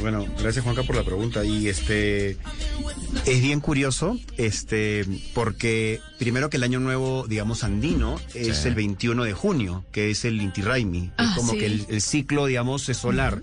Bueno, 0.00 0.26
gracias 0.38 0.64
Juanca 0.64 0.82
por 0.82 0.96
la 0.96 1.02
pregunta. 1.04 1.44
Y 1.44 1.68
este 1.68 2.36
es 3.26 3.40
bien 3.42 3.60
curioso, 3.60 4.18
este, 4.36 5.04
porque 5.32 6.00
primero 6.18 6.50
que 6.50 6.56
el 6.58 6.62
año 6.62 6.78
nuevo, 6.80 7.26
digamos, 7.28 7.64
andino, 7.64 8.20
es 8.34 8.58
Sí. 8.58 8.68
el 8.68 8.74
21 8.74 9.24
de 9.24 9.32
junio, 9.32 9.84
que 9.92 10.10
es 10.10 10.24
el 10.24 10.40
Inti 10.42 10.62
Raymi. 10.62 11.10
Ah, 11.16 11.28
es 11.30 11.36
como 11.38 11.52
sí. 11.52 11.58
que 11.58 11.66
el, 11.66 11.86
el 11.88 12.02
ciclo, 12.02 12.46
digamos, 12.46 12.88
es 12.88 12.96
solar. 12.98 13.40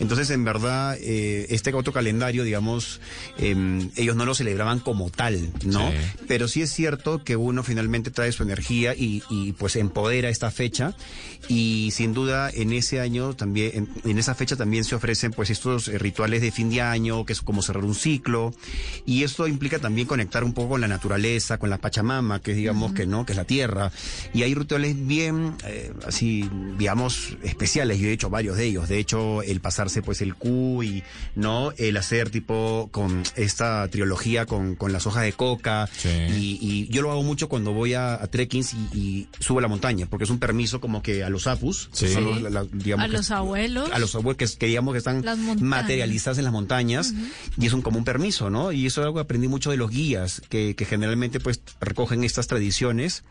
Entonces, 0.00 0.30
en 0.30 0.44
verdad, 0.44 0.96
eh, 1.00 1.46
este 1.50 1.72
otro 1.74 1.92
calendario, 1.92 2.42
digamos, 2.44 3.00
em, 3.38 3.90
ellos 3.96 4.16
no 4.16 4.24
lo 4.24 4.34
celebraban 4.34 4.80
como 4.80 5.10
tal, 5.10 5.50
¿no? 5.64 5.90
Sí. 5.90 5.96
Pero 6.26 6.48
sí 6.48 6.62
es 6.62 6.72
cierto 6.72 7.22
que 7.22 7.36
uno 7.36 7.62
finalmente 7.62 8.10
trae 8.10 8.32
su 8.32 8.42
energía 8.42 8.94
y, 8.96 9.22
y, 9.30 9.52
pues 9.52 9.76
empodera 9.76 10.28
esta 10.28 10.50
fecha. 10.50 10.94
Y 11.48 11.90
sin 11.92 12.14
duda, 12.14 12.50
en 12.52 12.72
ese 12.72 13.00
año 13.00 13.34
también, 13.34 13.70
en, 13.74 14.10
en 14.10 14.18
esa 14.18 14.34
fecha 14.34 14.56
también 14.56 14.84
se 14.84 14.94
ofrecen 14.94 15.30
pues 15.32 15.50
estos 15.50 15.88
eh, 15.88 15.89
rituales 15.98 16.40
de 16.42 16.50
fin 16.50 16.70
de 16.70 16.80
año, 16.80 17.24
que 17.24 17.32
es 17.32 17.40
como 17.42 17.62
cerrar 17.62 17.84
un 17.84 17.94
ciclo. 17.94 18.52
Y 19.06 19.22
esto 19.24 19.46
implica 19.46 19.78
también 19.78 20.06
conectar 20.06 20.44
un 20.44 20.52
poco 20.52 20.70
con 20.70 20.80
la 20.80 20.88
naturaleza, 20.88 21.58
con 21.58 21.70
la 21.70 21.78
Pachamama, 21.78 22.40
que 22.40 22.52
es 22.52 22.56
digamos 22.56 22.92
que 22.92 23.06
no, 23.06 23.24
que 23.26 23.32
es 23.32 23.36
la 23.36 23.44
tierra. 23.44 23.92
Y 24.34 24.42
hay 24.42 24.54
rituales 24.54 24.94
bien, 25.06 25.54
eh, 25.66 25.92
así, 26.06 26.48
digamos, 26.78 27.36
especiales. 27.42 27.98
Yo 27.98 28.08
he 28.08 28.12
hecho 28.12 28.30
varios 28.30 28.56
de 28.56 28.64
ellos. 28.66 28.88
De 28.88 28.98
hecho, 28.98 29.42
el 29.42 29.60
pasarse 29.60 30.02
pues 30.02 30.20
el 30.22 30.34
Q 30.34 30.82
y, 30.82 31.02
¿no? 31.34 31.72
El 31.76 31.96
hacer 31.96 32.30
tipo 32.30 32.88
con 32.92 33.22
esta 33.36 33.86
trilogía 33.88 34.46
con, 34.46 34.74
con 34.76 34.92
las 34.92 35.06
hojas 35.06 35.22
de 35.24 35.32
coca. 35.32 35.88
Sí. 35.96 36.08
Y, 36.08 36.58
y 36.60 36.88
yo 36.88 37.02
lo 37.02 37.10
hago 37.10 37.22
mucho 37.22 37.48
cuando 37.48 37.72
voy 37.72 37.94
a, 37.94 38.14
a 38.14 38.26
trekkings 38.26 38.74
y, 38.74 38.98
y 38.98 39.28
subo 39.38 39.58
a 39.58 39.62
la 39.62 39.68
montaña, 39.68 40.06
porque 40.06 40.24
es 40.24 40.30
un 40.30 40.38
permiso 40.38 40.80
como 40.80 41.02
que 41.02 41.24
a 41.24 41.30
los 41.30 41.46
apus, 41.46 41.88
que 41.98 42.08
Sí. 42.08 42.14
son 42.14 42.24
los, 42.24 42.42
la- 42.42 42.50
la- 42.50 42.64
digamos 42.72 43.04
A 43.04 43.08
que- 43.08 43.16
los 43.16 43.30
abuelos. 43.30 43.90
a 43.92 43.98
los 43.98 44.14
abuelos 44.14 44.36
que, 44.36 44.58
que 44.58 44.66
digamos 44.66 44.92
que 44.92 44.98
están 44.98 45.24
Las 45.24 45.38
montañas. 45.38 45.60
Materializadas 45.82 46.38
en 46.38 46.44
las 46.44 46.52
montañas 46.52 47.14
y 47.58 47.66
es 47.66 47.72
un 47.72 47.82
como 47.82 47.98
un 47.98 48.04
permiso, 48.04 48.50
¿no? 48.50 48.72
Y 48.72 48.86
eso 48.86 49.00
es 49.00 49.04
algo 49.06 49.16
que 49.16 49.22
aprendí 49.22 49.48
mucho 49.48 49.70
de 49.70 49.76
los 49.76 49.90
guías 49.90 50.42
que, 50.48 50.74
que 50.74 50.84
generalmente 50.84 51.40
pues 51.40 51.62
recogen 51.80 52.24
estas 52.24 52.46
tradiciones 52.46 53.24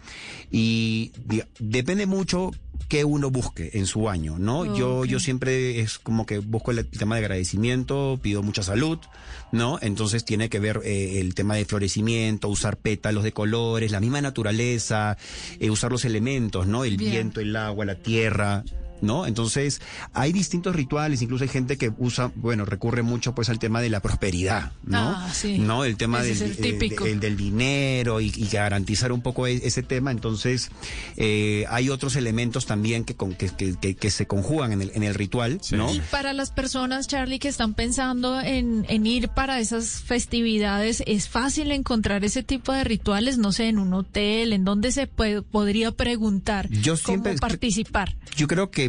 y 0.51 1.11
depende 1.59 2.05
mucho 2.05 2.51
que 2.87 3.05
uno 3.05 3.29
busque 3.29 3.69
en 3.73 3.85
su 3.85 4.09
año, 4.09 4.39
¿no? 4.39 4.75
Yo 4.75 5.05
yo 5.05 5.19
siempre 5.19 5.79
es 5.79 5.99
como 5.99 6.25
que 6.25 6.39
busco 6.39 6.71
el 6.71 6.85
tema 6.87 7.15
de 7.15 7.21
agradecimiento, 7.21 8.19
pido 8.21 8.41
mucha 8.41 8.63
salud, 8.63 8.97
¿no? 9.51 9.77
Entonces 9.81 10.25
tiene 10.25 10.49
que 10.49 10.59
ver 10.59 10.81
eh, 10.83 11.19
el 11.19 11.35
tema 11.35 11.55
de 11.55 11.65
florecimiento, 11.65 12.47
usar 12.49 12.77
pétalos 12.77 13.23
de 13.23 13.31
colores, 13.31 13.91
la 13.91 13.99
misma 13.99 14.21
naturaleza, 14.21 15.17
eh, 15.59 15.69
usar 15.69 15.91
los 15.91 16.03
elementos, 16.03 16.65
¿no? 16.65 16.83
El 16.83 16.97
Bien. 16.97 17.11
viento, 17.11 17.41
el 17.41 17.55
agua, 17.55 17.85
la 17.85 17.95
tierra, 17.95 18.63
¿no? 19.01 19.25
Entonces, 19.25 19.81
hay 20.13 20.31
distintos 20.33 20.75
rituales, 20.75 21.21
incluso 21.21 21.43
hay 21.43 21.49
gente 21.49 21.77
que 21.77 21.91
usa, 21.97 22.31
bueno, 22.35 22.65
recurre 22.65 23.01
mucho 23.01 23.33
pues 23.35 23.49
al 23.49 23.59
tema 23.59 23.81
de 23.81 23.89
la 23.89 24.01
prosperidad, 24.01 24.71
¿no? 24.83 24.97
Ah, 25.17 25.29
sí. 25.33 25.57
¿No? 25.59 25.83
El 25.85 25.97
tema 25.97 26.23
Ese 26.23 26.43
del, 26.47 26.51
el 26.51 26.57
típico. 26.57 27.03
de- 27.05 27.11
el 27.11 27.19
del 27.19 27.37
dinero 27.37 28.21
y, 28.21 28.31
y 28.35 28.47
garantizar 28.47 29.11
un 29.11 29.21
poco 29.21 29.47
e- 29.47 29.61
ese 29.65 29.83
tema. 29.83 30.11
Entonces, 30.11 30.69
eh, 31.17 31.65
hay 31.69 31.89
otros 31.89 32.15
elementos 32.15 32.65
también 32.65 33.03
que, 33.05 33.15
con- 33.15 33.33
que, 33.35 33.49
que, 33.49 33.75
que- 33.75 33.95
que 33.95 34.11
se 34.11 34.27
conjugan 34.27 34.71
en 34.73 34.81
el, 34.81 34.91
en 34.93 35.03
el 35.03 35.13
ritual, 35.15 35.59
Sí. 35.61 35.75
¿no? 35.75 35.93
Y 35.93 35.99
para 36.11 36.33
las 36.33 36.51
personas, 36.51 37.07
Charlie, 37.07 37.39
que 37.39 37.47
están 37.47 37.73
pensando 37.73 38.39
en, 38.41 38.85
en 38.89 39.05
ir 39.05 39.29
para 39.29 39.59
esas 39.59 40.01
festividades, 40.01 41.03
¿es 41.07 41.27
fácil 41.29 41.71
encontrar 41.71 42.23
ese 42.23 42.43
tipo 42.43 42.71
de 42.73 42.83
rituales? 42.83 43.37
No 43.37 43.51
sé, 43.51 43.67
en 43.69 43.79
un 43.79 43.93
hotel, 43.93 44.53
¿en 44.53 44.63
dónde 44.65 44.91
se 44.91 45.07
puede- 45.07 45.41
podría 45.41 45.91
preguntar 45.91 46.69
Yo 46.69 46.95
cómo 47.01 47.23
participar? 47.39 48.15
Yo 48.35 48.47
creo 48.47 48.69
que 48.71 48.88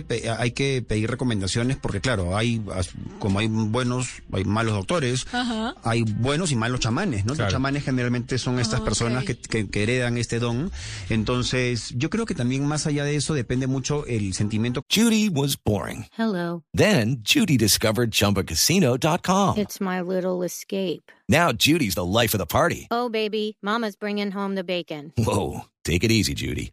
Hay 0.00 0.04
que, 0.20 0.30
hay 0.30 0.50
que 0.52 0.82
pedir 0.86 1.10
recomendaciones 1.10 1.76
porque 1.76 2.00
claro, 2.00 2.36
hay 2.36 2.62
como 3.18 3.38
hay 3.38 3.48
buenos, 3.48 4.08
hay 4.32 4.44
malos 4.44 4.74
doctores, 4.74 5.26
Ajá. 5.32 5.74
hay 5.84 6.02
buenos 6.02 6.50
y 6.52 6.56
malos 6.56 6.80
chamanes, 6.80 7.24
¿no? 7.24 7.34
Claro. 7.34 7.44
Los 7.44 7.52
chamanes 7.52 7.84
generalmente 7.84 8.38
son 8.38 8.58
estas 8.58 8.80
Ok. 8.80 8.86
personas 8.86 9.24
que, 9.24 9.36
que- 9.36 9.68
que 9.68 9.82
heredan 9.82 10.18
este 10.18 10.38
don. 10.38 10.70
Entonces, 11.10 11.92
yo 11.96 12.10
creo 12.10 12.26
que 12.26 12.34
también 12.34 12.66
más 12.66 12.86
allá 12.86 13.04
de 13.04 13.16
eso 13.16 13.34
depende 13.34 13.66
mucho 13.66 14.04
el 14.06 14.34
sentimiento 14.34 14.82
Judy 14.90 15.28
was 15.28 15.56
boring. 15.62 16.06
Hello. 16.18 16.62
Then 16.76 17.22
Judy 17.24 17.56
discovered 17.56 18.10
ChumbaCasino.com. 18.10 19.58
It's 19.58 19.80
my 19.80 20.00
little 20.00 20.44
escape. 20.44 21.10
Now 21.28 21.52
Judy's 21.52 21.94
the 21.94 22.04
life 22.04 22.34
of 22.34 22.38
the 22.40 22.46
party. 22.46 22.86
Oh, 22.90 23.08
baby, 23.08 23.56
Mama's 23.62 23.96
bringing 23.96 24.30
home 24.32 24.54
the 24.56 24.64
bacon. 24.64 25.12
Whoa, 25.16 25.64
take 25.84 26.04
it 26.04 26.10
easy, 26.10 26.34
Judy. 26.34 26.72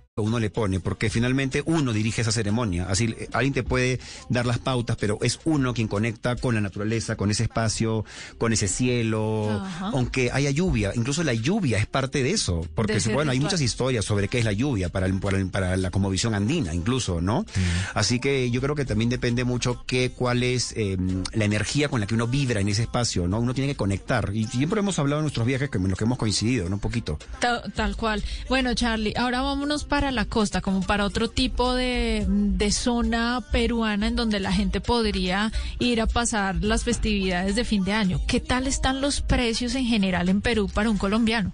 Que 0.13 0.21
uno 0.21 0.39
le 0.39 0.49
pone, 0.49 0.81
porque 0.81 1.09
finalmente 1.09 1.63
uno 1.65 1.93
dirige 1.93 2.21
esa 2.21 2.33
ceremonia. 2.33 2.85
Así, 2.89 3.15
eh, 3.17 3.29
alguien 3.31 3.53
te 3.53 3.63
puede 3.63 3.97
dar 4.27 4.45
las 4.45 4.59
pautas, 4.59 4.97
pero 4.99 5.17
es 5.21 5.39
uno 5.45 5.73
quien 5.73 5.87
conecta 5.87 6.35
con 6.35 6.53
la 6.53 6.59
naturaleza, 6.59 7.15
con 7.15 7.31
ese 7.31 7.43
espacio, 7.43 8.03
con 8.37 8.51
ese 8.51 8.67
cielo, 8.67 9.49
Ajá. 9.63 9.91
aunque 9.93 10.29
haya 10.33 10.49
lluvia. 10.51 10.91
Incluso 10.95 11.23
la 11.23 11.33
lluvia 11.33 11.77
es 11.77 11.85
parte 11.87 12.23
de 12.23 12.31
eso, 12.31 12.67
porque 12.75 12.99
De 12.99 13.13
bueno, 13.13 13.31
hay 13.31 13.39
muchas 13.39 13.61
historias 13.61 14.03
sobre 14.03 14.27
qué 14.27 14.39
es 14.39 14.43
la 14.43 14.51
lluvia 14.51 14.89
para, 14.89 15.05
el- 15.05 15.17
para, 15.17 15.37
el- 15.37 15.47
para 15.49 15.77
la 15.77 15.91
conmovisión 15.91 16.35
andina, 16.35 16.73
incluso, 16.75 17.21
¿no? 17.21 17.45
Así 17.93 18.19
que 18.19 18.51
yo 18.51 18.59
creo 18.59 18.75
que 18.75 18.83
también 18.83 19.09
depende 19.09 19.45
mucho 19.45 19.81
qué, 19.87 20.11
cuál 20.11 20.43
es 20.43 20.73
eh, 20.75 20.97
la 21.31 21.45
energía 21.45 21.87
con 21.87 22.01
la 22.01 22.05
que 22.05 22.15
uno 22.15 22.27
vibra 22.27 22.59
en 22.59 22.67
ese 22.67 22.81
espacio, 22.81 23.29
¿no? 23.29 23.39
Uno 23.39 23.53
tiene 23.53 23.69
que 23.71 23.77
conectar. 23.77 24.31
Y 24.33 24.43
siempre 24.47 24.81
hemos 24.81 24.99
hablado 24.99 25.21
en 25.21 25.23
nuestros 25.23 25.47
viajes 25.47 25.69
que 25.69 25.77
en 25.77 25.87
los 25.87 25.97
que 25.97 26.03
hemos 26.03 26.17
coincidido, 26.17 26.67
¿no? 26.67 26.75
Un 26.75 26.81
poquito. 26.81 27.17
Ta- 27.39 27.63
Tal 27.73 27.95
cual. 27.95 28.21
Bueno, 28.49 28.73
Charlie, 28.73 29.13
ahora 29.15 29.41
vámonos 29.41 29.85
para 29.85 30.00
la 30.09 30.25
costa, 30.25 30.61
como 30.61 30.81
para 30.81 31.05
otro 31.05 31.29
tipo 31.29 31.75
de, 31.75 32.25
de 32.27 32.71
zona 32.71 33.41
peruana 33.51 34.07
en 34.07 34.15
donde 34.15 34.39
la 34.39 34.51
gente 34.51 34.81
podría 34.81 35.51
ir 35.77 36.01
a 36.01 36.07
pasar 36.07 36.55
las 36.63 36.83
festividades 36.83 37.55
de 37.55 37.63
fin 37.65 37.83
de 37.83 37.93
año. 37.93 38.19
¿Qué 38.27 38.39
tal 38.39 38.65
están 38.65 39.01
los 39.01 39.21
precios 39.21 39.75
en 39.75 39.85
general 39.85 40.29
en 40.29 40.41
Perú 40.41 40.69
para 40.73 40.89
un 40.89 40.97
colombiano? 40.97 41.51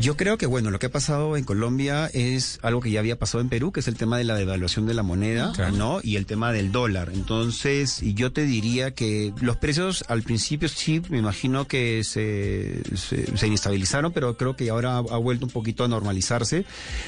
Yo 0.00 0.16
creo 0.16 0.38
que, 0.38 0.46
bueno, 0.46 0.70
lo 0.70 0.78
que 0.78 0.86
ha 0.86 0.90
pasado 0.90 1.36
en 1.36 1.44
Colombia 1.44 2.06
es 2.14 2.58
algo 2.62 2.80
que 2.80 2.90
ya 2.90 3.00
había 3.00 3.18
pasado 3.18 3.42
en 3.42 3.48
Perú, 3.48 3.72
que 3.72 3.80
es 3.80 3.88
el 3.88 3.96
tema 3.96 4.16
de 4.16 4.24
la 4.24 4.34
devaluación 4.36 4.86
de 4.86 4.94
la 4.94 5.02
moneda, 5.02 5.52
Claro. 5.54 5.76
¿no? 5.76 6.00
Y 6.02 6.16
el 6.16 6.24
tema 6.26 6.52
del 6.52 6.70
dólar. 6.72 7.10
Entonces, 7.12 8.02
y 8.02 8.14
yo 8.14 8.32
te 8.32 8.44
diría 8.44 8.92
que 8.94 9.32
los 9.40 9.56
precios 9.56 10.04
al 10.08 10.22
principio 10.22 10.68
sí, 10.68 11.02
me 11.08 11.18
imagino 11.18 11.66
que 11.66 12.04
se, 12.04 12.80
se, 12.96 13.36
se 13.36 13.46
inestabilizaron, 13.46 14.12
pero 14.12 14.36
creo 14.36 14.54
que 14.56 14.70
ahora 14.70 14.94
ha, 14.94 14.98
ha 14.98 15.16
vuelto 15.18 15.46
un 15.46 15.50
poquito 15.50 15.84
a 15.84 15.88
normalizarse. 15.88 16.64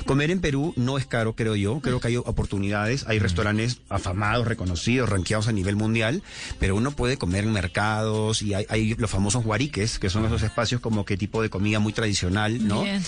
Comer 0.06 0.30
en 0.30 0.40
Perú 0.40 0.74
no 0.84 0.98
es 0.98 1.06
caro, 1.06 1.34
creo 1.34 1.56
yo. 1.56 1.80
Creo 1.80 2.00
que 2.00 2.08
hay 2.08 2.16
oportunidades. 2.16 3.04
Hay 3.08 3.18
restaurantes 3.18 3.78
afamados, 3.88 4.46
reconocidos, 4.46 5.08
ranqueados 5.08 5.48
a 5.48 5.52
nivel 5.52 5.76
mundial, 5.76 6.22
pero 6.58 6.76
uno 6.76 6.90
puede 6.92 7.16
comer 7.16 7.44
en 7.44 7.52
mercados 7.52 8.42
y 8.42 8.54
hay, 8.54 8.66
hay 8.68 8.94
los 8.94 9.10
famosos 9.10 9.44
guariques, 9.44 9.98
que 9.98 10.10
son 10.10 10.24
esos 10.24 10.42
espacios 10.42 10.80
como 10.80 11.04
que 11.04 11.16
tipo 11.16 11.42
de 11.42 11.50
comida 11.50 11.78
muy 11.78 11.92
tradicional, 11.92 12.66
¿no? 12.66 12.82
Bien. 12.82 13.02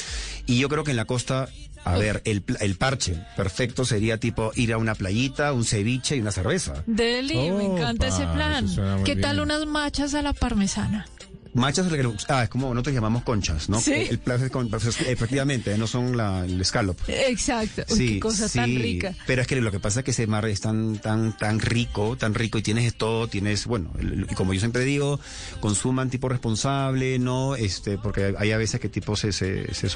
Y 0.47 0.59
yo 0.59 0.69
creo 0.69 0.85
que 0.85 0.91
en 0.91 0.97
la 0.97 1.07
costa, 1.07 1.49
a 1.85 1.97
ver, 1.97 2.23
el, 2.25 2.45
el 2.61 2.77
parche 2.77 3.17
perfecto 3.37 3.85
sería 3.85 4.19
tipo 4.19 4.53
ir 4.55 4.73
a 4.73 4.79
una 4.79 4.95
playita, 4.95 5.53
un 5.53 5.65
ceviche 5.65 6.17
y 6.17 6.21
una 6.21 6.33
cerveza. 6.33 6.83
Deli, 6.87 7.51
me 7.51 7.65
encanta 7.65 8.09
ese 8.09 8.27
plan. 8.27 8.69
¿Qué 9.05 9.17
tal 9.17 9.41
unas 9.41 9.67
machas 9.67 10.15
a 10.15 10.23
la 10.23 10.33
parmesana? 10.33 11.07
Machas, 11.55 11.87
ah, 12.29 12.43
es 12.45 12.49
como 12.49 12.75
nosotros 12.75 12.95
llamamos 12.95 13.23
conchas, 13.23 13.69
¿no? 13.69 13.81
Sí. 13.81 13.93
El 13.93 14.19
plato 14.19 14.45
es 14.45 14.51
con, 14.51 14.69
efectivamente, 14.75 15.77
no 15.79 15.87
son 15.87 16.17
la, 16.17 16.45
el 16.45 16.65
scallop. 16.65 16.99
Exacto. 17.09 17.85
Uy, 17.91 18.15
qué 18.15 18.21
cosa 18.21 18.49
tan 18.49 18.67
sí, 18.67 18.79
rica. 18.79 19.15
Pero 19.27 19.43
es 19.43 19.49
que 19.49 19.61
lo 19.61 19.71
que 19.71 19.81
pasa 19.81 20.01
es 20.01 20.05
que 20.05 20.11
ese 20.11 20.27
mar 20.27 20.45
es 20.47 20.61
tan, 20.61 20.99
tan, 20.99 21.37
tan 21.37 21.61
rico, 21.61 22.17
tan 22.17 22.35
rico 22.35 22.59
y 22.59 22.63
tienes 22.63 22.95
todo, 22.95 23.29
tienes, 23.29 23.67
bueno, 23.67 23.93
el- 23.99 24.27
y 24.31 24.35
como 24.35 24.53
yo 24.53 24.61
siempre 24.61 24.85
digo, 24.85 25.21
consuman 25.61 26.11
tipo 26.11 26.29
responsable, 26.29 27.19
¿no? 27.19 27.57
Este, 27.57 27.99
porque 27.99 28.35
hay, 28.39 28.53
a 28.53 28.59
veces 28.59 28.81
que 28.81 28.89
tipo 28.89 29.17
se, 29.17 29.33
se, 29.33 29.73
se 29.75 29.89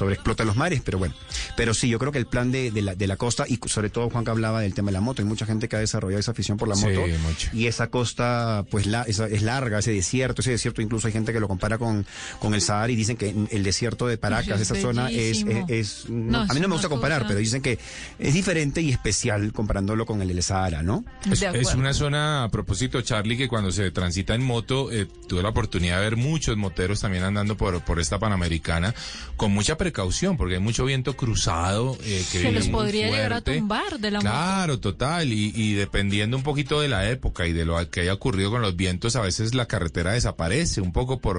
los 0.45 0.55
mares, 0.55 0.81
pero 0.83 0.97
bueno. 0.97 1.13
Pero 1.57 1.73
sí, 1.73 1.89
yo 1.89 1.99
creo 1.99 2.11
que 2.11 2.17
el 2.19 2.25
plan 2.27 2.51
de, 2.51 2.71
de 2.71 2.81
la, 2.81 2.95
de 2.95 3.07
la 3.07 3.17
costa, 3.17 3.45
y 3.47 3.59
sobre 3.67 3.89
todo 3.89 4.09
Juan 4.09 4.23
que 4.23 4.31
hablaba 4.31 4.61
del 4.61 4.73
tema 4.73 4.87
de 4.87 4.93
la 4.93 5.01
moto, 5.01 5.21
hay 5.21 5.27
mucha 5.27 5.45
gente 5.45 5.67
que 5.67 5.75
ha 5.75 5.79
desarrollado 5.79 6.19
esa 6.19 6.31
afición 6.31 6.57
por 6.57 6.67
la 6.67 6.75
Sí, 6.75 6.85
moto. 6.87 7.01
mucho. 7.27 7.49
Y 7.53 7.67
esa 7.67 7.87
costa, 7.87 8.65
pues 8.71 8.85
la, 8.85 9.03
esa- 9.03 9.27
es 9.27 9.41
larga, 9.41 9.79
ese 9.79 9.91
desierto, 9.91 10.41
ese 10.41 10.51
desierto 10.51 10.81
incluso 10.81 11.07
hay 11.07 11.13
gente 11.13 11.33
que 11.33 11.39
lo 11.39 11.47
compara 11.49 11.77
con, 11.77 12.05
con 12.39 12.53
el 12.53 12.61
Sahara 12.61 12.91
y 12.91 12.95
dicen 12.95 13.17
que 13.17 13.35
el 13.51 13.63
desierto 13.63 14.07
de 14.07 14.17
Paracas, 14.17 14.61
Es 14.61 14.71
esa 14.71 14.79
zona 14.81 15.09
es, 15.09 15.17
es, 15.39 15.43
bellísimo. 15.43 15.65
es- 15.67 16.05
no, 16.09 16.45
No, 16.45 16.51
a 16.51 16.53
mí 16.53 16.61
no 16.61 16.67
me 16.69 16.75
gusta 16.75 16.87
comparar, 16.87 17.19
cosa- 17.19 17.27
pero 17.27 17.39
dicen 17.41 17.61
que 17.61 17.77
es 18.19 18.33
diferente 18.33 18.81
y 18.81 18.91
especial 18.91 19.51
comparándolo 19.51 20.05
con 20.05 20.21
el 20.21 20.29
del 20.29 20.41
Sahara, 20.43 20.81
¿no? 20.83 21.03
Es, 21.29 21.41
es 21.41 21.73
una 21.75 21.93
zona, 21.93 22.43
a 22.45 22.49
propósito, 22.49 23.01
Charlie, 23.01 23.35
que 23.37 23.47
cuando 23.49 23.71
se 23.71 23.91
transita 23.91 24.35
en 24.35 24.43
moto, 24.45 24.91
eh, 24.91 25.07
tuve 25.27 25.43
la 25.43 25.49
oportunidad 25.49 25.97
de 25.97 26.03
ver 26.03 26.15
muchos 26.15 26.55
moteros 26.55 27.01
también 27.01 27.23
andando 27.23 27.57
por, 27.57 27.81
por 27.83 27.99
esta 27.99 28.19
Panamericana 28.19 28.93
con 29.35 29.51
mucha 29.51 29.77
precaución, 29.77 30.37
porque 30.37 30.55
hay 30.55 30.61
mucho 30.61 30.85
viento 30.85 31.17
cruzado. 31.17 31.97
eh, 32.03 32.23
que 32.31 32.39
Se 32.41 32.51
muy 32.51 32.69
podría 32.69 33.07
llegar 33.09 33.33
a 33.33 33.41
fuerte. 33.41 33.57
tumbar 33.57 33.99
de 33.99 34.11
la 34.11 34.19
moto. 34.19 34.29
Claro, 34.29 34.79
total. 34.79 35.33
Y, 35.33 35.51
y 35.55 35.73
dependiendo 35.73 36.37
un 36.37 36.43
poquito 36.43 36.79
de 36.81 36.87
la 36.89 37.09
época 37.09 37.47
y 37.47 37.53
de 37.53 37.65
lo 37.65 37.89
que 37.89 38.01
haya 38.01 38.13
ocurrido 38.13 38.51
con 38.51 38.61
los 38.61 38.75
vientos, 38.75 39.15
a 39.15 39.21
veces 39.21 39.55
la 39.55 39.65
carretera 39.65 40.13
desaparece 40.13 40.81
un 40.81 40.91
poco 40.91 41.19
por, 41.19 41.38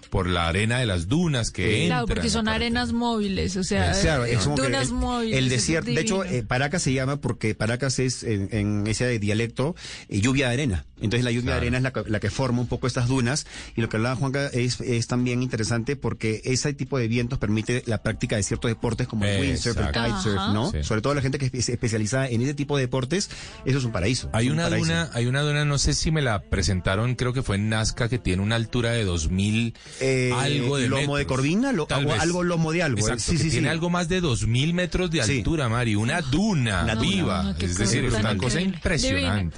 por 0.11 0.27
la 0.27 0.47
arena 0.47 0.77
de 0.77 0.85
las 0.85 1.07
dunas 1.07 1.49
que 1.49 1.85
Claro, 1.87 2.01
entran. 2.01 2.05
porque 2.17 2.29
son 2.29 2.47
arenas 2.49 2.91
móviles, 2.93 3.55
o 3.57 3.63
sea, 3.63 3.93
Claro, 3.99 4.25
es 4.25 4.39
como 4.39 4.57
dunas 4.57 4.89
el, 4.89 4.93
móviles. 4.93 5.37
el 5.39 5.49
desierto, 5.49 5.89
de 5.89 5.99
hecho, 6.01 6.23
eh, 6.25 6.43
Paracas 6.43 6.83
se 6.83 6.93
llama 6.93 7.17
porque 7.21 7.55
Paracas 7.55 7.97
es 7.97 8.21
en, 8.23 8.49
en 8.51 8.85
ese 8.87 9.17
dialecto 9.17 9.75
eh, 10.09 10.19
lluvia 10.21 10.49
de 10.49 10.53
arena. 10.53 10.85
Entonces 11.01 11.23
la 11.23 11.31
lluvia 11.31 11.51
de 11.53 11.57
arena 11.57 11.77
es 11.77 11.83
la, 11.83 11.91
que- 11.93 12.03
la 12.07 12.19
que 12.19 12.29
forma 12.29 12.59
un 12.61 12.67
poco 12.67 12.85
estas 12.85 13.07
dunas 13.07 13.47
y 13.75 13.81
lo 13.81 13.89
que 13.89 13.97
hablaba 13.97 14.15
Juanca 14.17 14.47
es, 14.53 14.79
es 14.81 15.07
también 15.07 15.41
interesante 15.41 15.95
porque 15.95 16.41
ese 16.43 16.73
tipo 16.73 16.99
de 16.99 17.07
vientos 17.07 17.39
permite 17.39 17.81
la 17.87 18.03
práctica 18.03 18.35
de 18.35 18.43
ciertos 18.43 18.69
deportes 18.69 19.07
como 19.07 19.25
el 19.25 19.39
windsurf, 19.41 19.77
el 19.79 19.87
kitesurf, 19.87 20.37
Ajá. 20.37 20.53
¿no? 20.53 20.69
Sí. 20.71 20.83
Sobre 20.83 21.01
todo 21.01 21.15
la 21.15 21.21
gente 21.21 21.39
que 21.39 21.49
es 21.57 21.69
especializada 21.69 22.27
en 22.27 22.41
ese 22.41 22.53
tipo 22.53 22.77
de 22.77 22.83
deportes, 22.83 23.29
eso 23.65 23.77
es 23.79 23.83
un 23.85 23.91
paraíso. 23.91 24.29
Hay 24.33 24.47
un 24.49 24.53
una 24.55 24.63
paraíso. 24.65 24.87
duna, 24.87 25.09
hay 25.13 25.25
una 25.25 25.41
duna, 25.41 25.65
no 25.65 25.77
sé 25.79 25.93
si 25.93 26.11
me 26.11 26.21
la 26.21 26.41
presentaron, 26.43 27.15
creo 27.15 27.33
que 27.33 27.41
fue 27.41 27.55
en 27.55 27.69
Nazca, 27.69 28.07
que 28.09 28.19
tiene 28.19 28.43
una 28.43 28.55
altura 28.57 28.91
de 28.91 29.03
2000 29.03 29.73
Eh, 30.01 30.31
algo 30.35 30.77
de 30.77 30.89
lomo 30.89 31.15
de 31.17 31.25
corvina, 31.25 31.71
lo- 31.71 31.85
Tal 31.85 31.99
algo- 31.99 32.11
vez. 32.13 32.21
algo 32.21 32.43
lomo 32.43 32.71
de 32.71 32.83
algo, 32.83 32.97
eh. 32.97 33.01
Exacto, 33.01 33.23
Sí, 33.23 33.37
que 33.37 33.43
sí, 33.43 33.49
tiene 33.51 33.67
sí. 33.67 33.71
algo 33.71 33.89
más 33.89 34.09
de 34.09 34.19
2000 34.21 34.73
metros 34.73 35.11
de 35.11 35.23
Sí. 35.23 35.37
altura, 35.37 35.69
Mari, 35.69 35.95
una 35.95 36.21
duna 36.21 36.83
No, 36.95 37.01
viva. 37.01 37.43
no, 37.43 37.51
es 37.51 37.77
decir, 37.77 38.05
es 38.05 38.13
una 38.15 38.35
cosa 38.37 38.59
impresionante. 38.61 39.57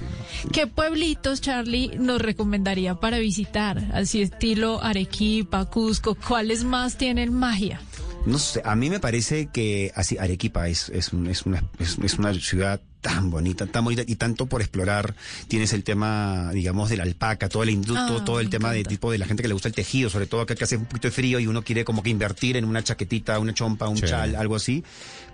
¿Qué 0.52 0.66
pueblitos, 0.66 1.40
Charlie, 1.40 1.92
nos 1.98 2.20
recomendaría 2.20 2.94
para 2.96 3.18
visitar? 3.18 3.78
Así 3.94 4.22
estilo 4.22 4.82
Arequipa, 4.82 5.64
Cusco, 5.66 6.14
¿cuáles 6.14 6.64
más 6.64 6.96
tienen 6.98 7.32
magia? 7.32 7.80
No 8.26 8.38
sé, 8.38 8.62
a 8.64 8.74
mí 8.74 8.88
me 8.90 9.00
parece 9.00 9.48
que 9.52 9.92
así 9.94 10.16
Arequipa 10.18 10.68
es, 10.68 10.88
es, 10.90 11.12
un- 11.12 11.26
es 11.26 11.44
una, 11.46 11.62
es, 11.78 11.98
es 12.02 12.14
una 12.18 12.32
ciudad 12.34 12.80
tan 13.04 13.30
bonita, 13.30 13.66
tan 13.66 13.84
bonita 13.84 14.02
y 14.06 14.16
tanto 14.16 14.46
por 14.46 14.62
explorar. 14.62 15.14
Tienes 15.46 15.74
el 15.74 15.84
tema, 15.84 16.50
digamos, 16.54 16.88
de 16.88 16.96
la 16.96 17.02
alpaca, 17.02 17.50
todo 17.50 17.62
el 17.62 17.68
Ah, 17.94 18.06
todo, 18.08 18.24
todo 18.24 18.40
el 18.40 18.48
tema 18.48 18.72
de 18.72 18.82
tipo 18.82 19.12
de 19.12 19.18
la 19.18 19.26
gente 19.26 19.42
que 19.42 19.48
le 19.48 19.52
gusta 19.52 19.68
el 19.68 19.74
tejido, 19.74 20.08
sobre 20.08 20.26
todo 20.26 20.40
acá 20.40 20.54
que 20.54 20.64
hace 20.64 20.78
un 20.78 20.86
poquito 20.86 21.08
de 21.08 21.12
frío 21.12 21.38
y 21.38 21.46
uno 21.46 21.62
quiere 21.62 21.84
como 21.84 22.02
que 22.02 22.08
invertir 22.08 22.56
en 22.56 22.64
una 22.64 22.82
chaquetita, 22.82 23.38
una 23.38 23.52
chompa, 23.52 23.88
un 23.88 23.98
Sí. 23.98 24.06
chal, 24.06 24.34
algo 24.36 24.56
así. 24.56 24.82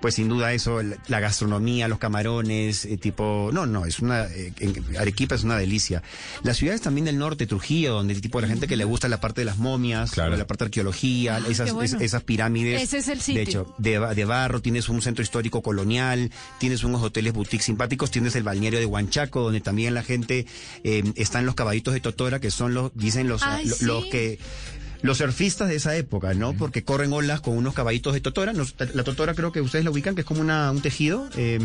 Pues 0.01 0.15
sin 0.17 0.29
duda 0.29 0.53
eso, 0.53 0.83
la, 0.83 0.97
la 1.09 1.21
gastronomía, 1.21 1.87
los 1.87 1.99
camarones, 1.99 2.87
eh, 2.87 2.97
tipo, 2.97 3.51
no, 3.53 3.67
no, 3.67 3.85
es 3.87 4.01
una, 4.01 4.25
eh, 4.25 4.53
Arequipa 4.99 5.35
es 5.37 5.45
una 5.45 5.57
delicia. 5.57 6.03
Las 6.43 6.57
ciudades 6.57 6.81
también 6.81 7.05
del 7.05 7.19
norte, 7.19 7.47
Trujillo, 7.47 7.93
donde 7.95 8.15
tipo 8.17 8.41
la 8.41 8.49
gente 8.49 8.67
que 8.67 8.77
le 8.77 8.85
gusta 8.85 9.07
la 9.09 9.21
parte 9.21 9.43
de 9.43 9.45
las 9.45 9.59
momias, 9.59 10.11
Claro. 10.11 10.37
la 10.37 10.47
parte 10.47 10.65
de 10.65 10.69
arqueología, 10.69 11.37
Ah, 11.37 11.49
esas, 11.49 11.67
qué 11.67 11.73
bueno. 11.73 11.97
es- 11.99 12.03
esas 12.03 12.23
pirámides. 12.25 12.83
Ese 12.83 12.99
es 12.99 13.09
el 13.09 13.19
De 13.19 13.25
sitio. 13.25 13.43
hecho, 13.43 13.75
de, 13.79 13.99
ba- 13.99 14.15
de 14.15 14.25
barro, 14.25 14.61
tienes 14.61 14.89
un 14.89 15.03
centro 15.03 15.23
histórico 15.23 15.63
colonial, 15.63 16.31
tienes 16.59 16.83
unos 16.83 17.03
hoteles 17.03 17.33
boutique 17.35 17.60
simpáticos, 17.61 18.11
tienes 18.11 18.35
el 18.37 18.43
balneario 18.43 18.79
de 18.79 18.87
Huanchaco, 18.87 19.41
donde 19.43 19.61
también 19.61 19.95
la 19.95 20.03
gente 20.03 20.47
eh, 20.85 21.03
están 21.17 21.47
los 21.47 21.55
caballitos 21.55 21.95
de 21.95 22.01
Totora, 22.01 22.41
que 22.41 22.51
son 22.51 22.75
los, 22.75 22.91
dicen 22.95 23.29
los, 23.29 23.43
Ay, 23.43 23.67
lo- 23.67 23.75
sí. 23.77 23.85
los 23.85 24.05
que 24.07 24.39
los 25.03 25.19
surfistas 25.19 25.69
de 25.69 25.77
esa 25.77 25.97
época, 25.97 26.35
¿no? 26.35 26.53
Porque 26.55 26.85
corren 26.85 27.13
olas 27.13 27.41
con 27.41 27.57
unos 27.57 27.75
caballitos 27.75 28.15
de 28.15 28.21
Totora. 28.21 28.53
Nos- 28.53 28.75
la 28.95 29.05
Totora 29.05 29.35
creo 29.35 29.53
que 29.53 29.61
ustedes 29.61 29.85
la 29.85 29.91
ubican, 29.91 30.15
que 30.15 30.21
es 30.23 30.27
como 30.27 30.41
una, 30.41 30.71
un 30.71 30.81
tejido. 30.83 31.29
eh, 31.37 31.59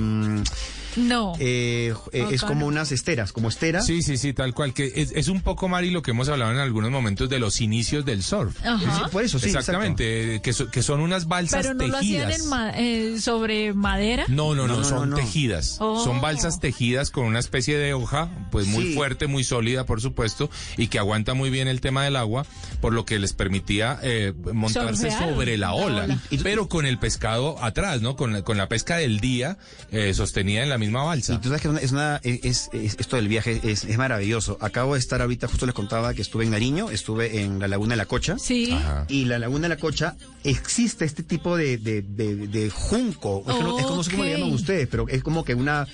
No. 0.95 1.33
eh, 1.39 1.93
eh, 2.13 2.25
es 2.31 2.41
como 2.41 2.61
no. 2.61 2.65
unas 2.67 2.91
esteras, 2.93 3.33
como 3.33 3.49
estera. 3.49 3.81
Sí, 3.81 4.01
sí, 4.01 4.17
sí, 4.17 4.31
tal 4.33 4.53
cual. 4.53 4.73
Que 4.73 4.93
es, 4.95 5.11
es 5.13 5.27
un 5.27 5.41
poco, 5.41 5.67
Mari, 5.67 5.89
lo 5.91 6.01
que 6.01 6.11
hemos 6.11 6.29
hablado 6.29 6.51
en 6.53 6.57
algunos 6.59 6.89
momentos 6.89 7.27
de 7.29 7.37
los 7.39 7.59
inicios 7.59 8.05
del 8.05 8.23
surf. 8.23 8.55
Ajá. 8.65 9.09
Por 9.09 9.23
eso, 9.23 9.37
sí, 9.37 9.47
Exactamente, 9.47 10.39
que, 10.41 10.53
so- 10.53 10.71
que 10.71 10.81
son 10.81 11.01
unas 11.01 11.27
balsas 11.27 11.61
Pero 11.63 11.73
no 11.73 11.85
lo 11.87 11.97
hacían 11.97 12.27
tejidas. 12.29 12.43
en 12.43 12.49
ma- 12.49 12.71
eh, 12.77 13.17
sobre 13.19 13.73
madera. 13.73 14.23
No, 14.29 14.55
no, 14.55 14.67
no, 14.67 14.75
No, 14.75 14.79
no, 14.81 14.83
son 14.87 15.09
no. 15.09 15.15
tejidas. 15.17 15.77
Oh. 15.81 16.01
Son 16.03 16.21
balsas 16.21 16.59
tejidas 16.61 17.11
con 17.11 17.25
una 17.25 17.39
especie 17.39 17.77
de 17.77 17.93
hoja, 17.93 18.29
pues 18.51 18.65
muy 18.67 18.85
Sí. 18.85 18.93
fuerte, 18.93 19.27
muy 19.27 19.43
sólida, 19.43 19.85
por 19.85 19.99
supuesto, 19.99 20.49
y 20.77 20.87
que 20.87 20.97
aguanta 20.99 21.33
muy 21.33 21.49
bien 21.49 21.67
el 21.67 21.81
tema 21.81 22.05
del 22.05 22.15
agua, 22.15 22.45
por 22.79 22.93
lo 22.93 23.05
que 23.05 23.19
les 23.25 23.33
permitía 23.33 23.99
eh, 24.03 24.33
montarse 24.53 25.09
sobre 25.11 25.57
la 25.57 25.65
la 25.65 25.73
ola, 25.73 26.21
pero 26.43 26.69
con 26.69 26.85
el 26.85 26.99
pescado 26.99 27.57
atrás, 27.63 27.99
¿no? 28.01 28.15
Con 28.15 28.33
la, 28.33 28.43
con 28.43 28.55
la 28.55 28.67
pesca 28.69 28.97
del 28.97 29.19
día 29.19 29.57
eh, 29.91 30.13
sostenida 30.13 30.61
en 30.61 30.69
la 30.69 30.77
misma 30.77 31.03
balsa. 31.03 31.33
Y 31.33 31.37
tú 31.39 31.47
sabes 31.49 31.63
que 31.63 31.69
es 31.83 31.91
una, 31.91 32.21
es, 32.23 32.69
es- 32.71 32.95
esto 32.99 33.15
del 33.15 33.27
viaje 33.27 33.59
es, 33.63 33.83
es 33.83 33.97
maravilloso. 33.97 34.59
Acabo 34.61 34.93
de 34.93 34.99
estar 34.99 35.23
ahorita, 35.23 35.47
justo 35.47 35.65
les 35.65 35.73
contaba 35.73 36.13
que 36.13 36.21
estuve 36.21 36.43
en 36.43 36.51
Nariño, 36.51 36.91
estuve 36.91 37.41
en 37.41 37.57
la 37.57 37.67
Laguna 37.67 37.93
de 37.93 37.97
la 37.97 38.05
Cocha. 38.05 38.37
Sí. 38.37 38.71
Ajá. 38.71 39.05
Y 39.09 39.25
la 39.25 39.39
Laguna 39.39 39.63
de 39.63 39.69
la 39.69 39.77
Cocha 39.77 40.15
existe 40.43 41.03
este 41.05 41.23
tipo 41.23 41.57
de, 41.57 41.77
de, 41.79 42.03
de- 42.03 42.47
de 42.47 42.69
junco. 42.69 43.39
Es 43.47 43.59
no, 43.59 43.79
es 43.79 43.85
como, 43.85 43.95
no 43.97 44.03
sé 44.03 44.11
cómo 44.11 44.23
le 44.23 44.33
llaman 44.37 44.53
ustedes, 44.53 44.87
pero 44.87 45.07
es 45.09 45.23
como 45.23 45.43
que 45.43 45.55
una 45.55 45.87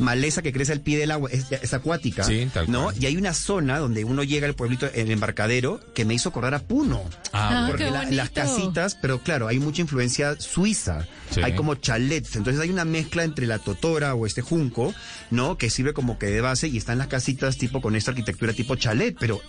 maleza 0.00 0.42
que 0.42 0.52
crece 0.52 0.72
al 0.72 0.80
pie 0.80 0.98
del 0.98 1.12
agua, 1.12 1.30
es, 1.32 1.50
es 1.50 1.72
acuática. 1.72 2.24
Sí, 2.24 2.48
tal 2.52 2.70
¿no? 2.70 2.84
cual. 2.84 2.96
Y 3.00 3.06
hay 3.06 3.16
una 3.16 3.32
zona 3.32 3.78
donde 3.78 4.04
uno 4.04 4.22
llega 4.22 4.46
al 4.46 4.54
pueblito, 4.54 4.86
el 4.92 5.10
embarcadero, 5.10 5.80
que 5.94 6.04
me 6.04 6.12
hizo 6.14 6.28
acordar 6.28 6.52
a 6.54 6.58
Puno. 6.74 7.04
Ah, 7.32 7.66
Porque 7.68 7.84
qué 7.84 7.90
la- 7.92 8.10
las 8.10 8.30
casitas, 8.30 8.96
pero 9.00 9.20
claro, 9.20 9.46
hay 9.46 9.60
mucha 9.60 9.80
influencia 9.80 10.34
suiza. 10.40 11.06
Sí. 11.30 11.40
Hay 11.40 11.54
como 11.54 11.76
chalets. 11.76 12.34
Entonces 12.34 12.60
hay 12.60 12.70
una 12.70 12.84
mezcla 12.84 13.22
entre 13.22 13.46
la 13.46 13.60
totora 13.60 14.16
o 14.16 14.26
este 14.26 14.42
junco, 14.42 14.92
¿no? 15.30 15.56
Que 15.56 15.70
sirve 15.70 15.92
como 15.94 16.18
que 16.18 16.26
de 16.26 16.40
base 16.40 16.66
y 16.66 16.76
están 16.76 16.98
las 16.98 17.06
casitas 17.06 17.58
tipo 17.58 17.80
con 17.80 17.94
esta 17.94 18.10
arquitectura 18.10 18.52
tipo 18.54 18.74
chalet, 18.74 19.16
pero 19.20 19.40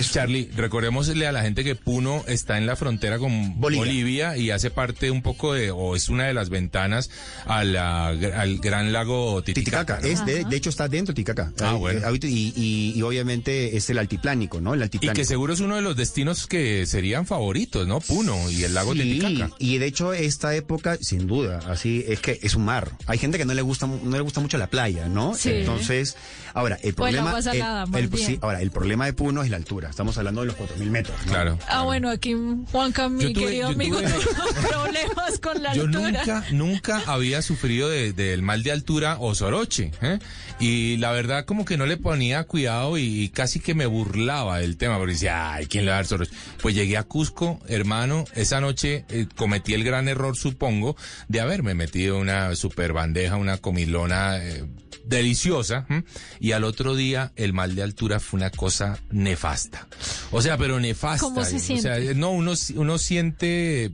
Charlie, 0.00 0.48
recordémosle 0.56 1.26
a 1.26 1.32
la 1.32 1.42
gente 1.42 1.64
que 1.64 1.74
Puno 1.74 2.24
está 2.26 2.58
en 2.58 2.66
la 2.66 2.76
frontera 2.76 3.18
con 3.18 3.60
Bolivia. 3.60 3.84
Bolivia, 3.86 4.36
y 4.36 4.50
hace 4.50 4.70
parte 4.70 5.10
un 5.10 5.22
poco 5.22 5.52
de, 5.54 5.70
o 5.70 5.94
es 5.96 6.08
una 6.08 6.24
de 6.24 6.34
las 6.34 6.48
ventanas 6.50 7.10
a 7.46 7.64
la- 7.64 8.08
al 8.08 8.58
gran 8.58 8.92
lago 8.92 9.42
Titicaca. 9.42 9.98
Titicaca, 9.98 10.00
¿no? 10.00 10.06
es 10.08 10.24
de, 10.26 10.44
de 10.44 10.56
hecho 10.56 10.70
está 10.70 10.88
dentro 10.88 11.12
de 11.12 11.16
Titicaca. 11.16 11.52
Ah, 11.60 11.74
Eh, 11.74 11.78
bueno. 11.78 12.08
eh, 12.08 12.18
y, 12.22 12.52
y- 12.56 12.92
y 12.98 13.02
obviamente 13.02 13.76
es 13.76 13.90
el 13.90 13.98
altiplánico, 13.98 14.60
¿no? 14.60 14.74
El 14.74 14.80
Y 14.80 14.82
altiplánico. 14.84 15.16
que 15.20 15.24
seguro 15.24 15.52
es 15.52 15.60
uno 15.60 15.76
de 15.76 15.82
los 15.82 15.96
destinos 15.96 16.46
que 16.46 16.86
serían 16.86 17.26
favoritos, 17.26 17.86
¿no? 17.86 18.00
Puno 18.00 18.50
y 18.50 18.64
el 18.64 18.74
lago 18.74 18.92
Sí, 18.94 19.00
Titicaca. 19.00 19.50
y 19.58 19.78
de 19.78 19.86
hecho 19.86 20.12
esta 20.12 20.54
época, 20.54 20.96
sin 21.00 21.26
duda, 21.26 21.60
así 21.68 22.04
es 22.08 22.20
que 22.20 22.38
es 22.42 22.54
un 22.54 22.64
mar. 22.64 22.90
Hay 23.06 23.18
gente 23.18 23.36
que 23.38 23.44
no 23.44 23.54
le 23.54 23.62
gusta, 23.62 23.86
no 23.86 24.16
le 24.16 24.20
gusta 24.20 24.40
mucho 24.40 24.56
la 24.58 24.68
playa, 24.68 25.08
¿no? 25.08 25.34
Sí. 25.34 25.50
Entonces, 25.50 26.16
ahora 26.54 26.76
el 26.82 26.88
el 26.92 26.94
problema, 26.94 27.32
más 27.32 27.46
el- 27.46 28.08
bien. 28.08 28.26
sí, 28.26 28.38
ahora 28.42 28.60
el 28.60 28.70
problema 28.70 29.06
de 29.06 29.12
Puno 29.14 29.42
es 29.42 29.50
la 29.50 29.56
altura. 29.56 29.81
Altura. 29.82 29.90
Estamos 29.90 30.16
hablando 30.18 30.40
de 30.42 30.46
los 30.48 30.56
4.000 30.56 30.90
metros. 30.90 31.16
¿no? 31.26 31.32
Claro. 31.32 31.58
Ah, 31.68 31.82
bueno, 31.82 32.10
aquí 32.10 32.34
Juanca, 32.70 33.08
mi 33.08 33.22
Yo 33.22 33.28
tuve- 33.32 33.44
querido 33.46 33.68
yo 33.68 33.74
amigo, 33.74 33.98
tuve- 34.00 34.10
tuvo 34.12 34.68
problemas 34.68 35.38
con 35.40 35.62
la 35.62 35.74
Yo 35.74 35.82
altura. 35.82 36.10
nunca, 36.10 36.44
nunca 36.52 37.02
había 37.06 37.42
sufrido 37.42 37.88
de- 37.88 38.12
del 38.12 38.42
mal 38.42 38.62
de 38.62 38.72
altura 38.72 39.16
o 39.20 39.34
soroche. 39.34 39.90
¿eh? 40.02 40.18
Y 40.60 40.96
la 40.98 41.12
verdad 41.12 41.44
como 41.44 41.64
que 41.64 41.76
no 41.76 41.86
le 41.86 41.96
ponía 41.96 42.44
cuidado 42.44 42.98
y, 42.98 43.02
y 43.22 43.28
casi 43.30 43.60
que 43.60 43.74
me 43.74 43.86
burlaba 43.86 44.58
del 44.58 44.76
tema, 44.76 44.98
porque 44.98 45.14
decía, 45.14 45.54
ay, 45.54 45.66
¿quién 45.66 45.84
le 45.84 45.90
va 45.90 45.96
a 45.96 45.98
dar 46.00 46.06
soroche? 46.06 46.32
Pues 46.60 46.74
llegué 46.74 46.96
a 46.96 47.02
Cusco, 47.02 47.60
hermano, 47.68 48.24
esa 48.34 48.60
noche 48.60 49.04
eh, 49.08 49.26
cometí 49.36 49.74
el 49.74 49.84
gran 49.84 50.08
error, 50.08 50.36
supongo, 50.36 50.96
de 51.28 51.40
haberme 51.40 51.74
metido 51.74 52.18
una 52.18 52.54
super 52.54 52.92
bandeja, 52.92 53.36
una 53.36 53.56
comilona 53.58 54.38
eh, 54.38 54.64
deliciosa, 55.04 55.86
¿m? 55.88 56.04
y 56.40 56.52
al 56.52 56.64
otro 56.64 56.94
día 56.94 57.32
el 57.36 57.52
mal 57.52 57.74
de 57.74 57.82
altura 57.82 58.20
fue 58.20 58.38
una 58.38 58.50
cosa 58.50 58.98
nefasta. 59.10 59.86
O 60.30 60.40
sea, 60.42 60.56
pero 60.56 60.80
nefasta. 60.80 61.20
¿Cómo 61.24 61.44
se 61.44 61.56
O 61.56 61.58
sea, 61.58 61.96
siente? 61.96 62.14
no, 62.14 62.30
uno, 62.30 62.52
uno 62.76 62.98
siente 62.98 63.92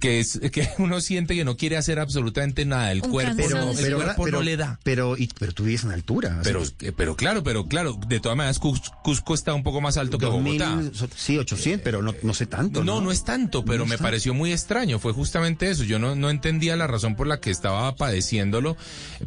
que 0.00 0.20
es 0.20 0.40
que 0.52 0.68
uno 0.78 1.00
siente 1.00 1.34
que 1.34 1.44
no 1.44 1.56
quiere 1.56 1.76
hacer 1.76 1.98
absolutamente 1.98 2.64
nada. 2.64 2.92
El 2.92 3.02
Un 3.02 3.10
cuerpo, 3.10 3.48
no, 3.50 3.70
el 3.70 3.76
pero, 3.76 3.96
cuerpo 3.98 4.24
pero- 4.24 4.38
no 4.38 4.42
le 4.44 4.56
da. 4.56 4.78
Pero, 4.82 5.16
y- 5.16 5.28
pero 5.38 5.52
tú 5.52 5.64
vives 5.64 5.84
en 5.84 5.90
altura. 5.92 6.40
Pero, 6.42 6.62
eh, 6.80 6.92
pero 6.96 7.16
claro, 7.16 7.42
pero 7.42 7.66
claro, 7.66 7.98
de 8.08 8.20
todas 8.20 8.36
maneras 8.36 8.60
Cus- 8.60 8.90
Cusco 9.02 9.34
está 9.34 9.54
un 9.54 9.62
poco 9.62 9.80
más 9.80 9.96
alto 9.96 10.18
que 10.18 10.26
2000, 10.26 10.58
Bogotá. 10.62 11.08
sí, 11.16 11.38
800, 11.38 11.82
pero 11.84 12.02
no, 12.02 12.14
no 12.22 12.34
sé 12.34 12.46
tanto. 12.46 12.82
No, 12.84 12.94
No, 12.94 13.00
no 13.00 13.12
es 13.12 13.24
tanto, 13.24 13.64
pero 13.64 13.80
No 13.80 13.86
me 13.86 13.94
está. 13.96 14.04
pareció 14.04 14.34
muy 14.34 14.52
extraño. 14.52 14.98
Fue 14.98 15.12
justamente 15.12 15.68
eso. 15.70 15.84
Yo 15.84 15.98
no, 15.98 16.14
no 16.14 16.30
entendía 16.30 16.76
la 16.76 16.86
razón 16.86 17.16
por 17.16 17.26
la 17.26 17.40
que 17.40 17.50
estaba 17.50 17.94
padeciéndolo, 17.96 18.76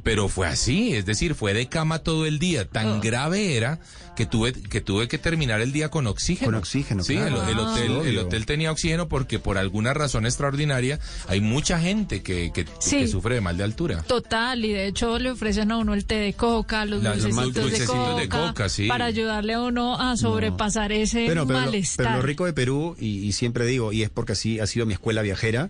pero 0.04 0.30
fue 0.30 0.47
así. 0.47 0.76
Es 0.77 1.05
decir, 1.05 1.35
fue 1.35 1.53
de 1.53 1.67
cama 1.67 1.99
todo 1.99 2.25
el 2.25 2.39
día. 2.39 2.65
Tan 2.67 2.87
Oh. 2.87 3.01
grave 3.01 3.55
era 3.57 3.79
que 4.15 4.25
tuve, 4.25 4.53
que 4.53 4.81
tuve 4.81 5.07
que 5.07 5.17
terminar 5.17 5.61
el 5.61 5.71
día 5.71 5.89
con 5.89 6.07
oxígeno. 6.07 6.47
Con 6.47 6.55
oxígeno, 6.55 7.03
Sí, 7.03 7.15
claro. 7.15 7.43
el, 7.43 7.49
el 7.49 7.59
Ah. 7.59 7.71
hotel, 7.71 7.99
Sí, 8.03 8.09
el 8.09 8.17
hotel 8.19 8.45
tenía 8.45 8.71
oxígeno 8.71 9.07
porque 9.07 9.39
por 9.39 9.57
alguna 9.57 9.93
razón 9.93 10.25
extraordinaria 10.25 10.99
hay 11.27 11.41
mucha 11.41 11.79
gente 11.79 12.21
que, 12.23 12.51
que, 12.53 12.65
Sí. 12.79 12.99
que 12.99 13.07
sufre 13.07 13.35
de 13.35 13.41
mal 13.41 13.57
de 13.57 13.63
altura. 13.63 14.01
Total, 14.03 14.63
y 14.65 14.71
de 14.73 14.87
hecho 14.87 15.19
le 15.19 15.31
ofrecen 15.31 15.71
a 15.71 15.77
uno 15.77 15.93
el 15.93 16.05
té 16.05 16.15
de 16.15 16.33
coca, 16.33 16.85
los 16.85 17.03
La- 17.03 17.15
los 17.15 17.23
dulcecitos, 17.53 17.71
de, 17.79 17.85
coca, 17.85 18.15
de 18.21 18.29
coca, 18.29 18.69
sí. 18.69 18.87
para 18.87 19.05
ayudarle 19.05 19.53
a 19.53 19.61
uno 19.61 19.99
a 19.99 20.15
sobrepasar 20.17 20.91
ese 20.91 21.25
Pero, 21.27 21.45
pero, 21.47 21.59
lo, 21.59 21.65
malestar. 21.65 22.05
pero 22.07 22.17
lo 22.17 22.23
rico 22.23 22.45
de 22.45 22.53
Perú, 22.53 22.95
y, 22.99 23.19
y 23.19 23.31
siempre 23.33 23.65
digo, 23.65 23.93
y 23.93 24.03
es 24.03 24.09
porque 24.09 24.33
así 24.33 24.59
ha 24.59 24.67
sido 24.67 24.85
mi 24.85 24.93
escuela 24.93 25.21
viajera, 25.21 25.69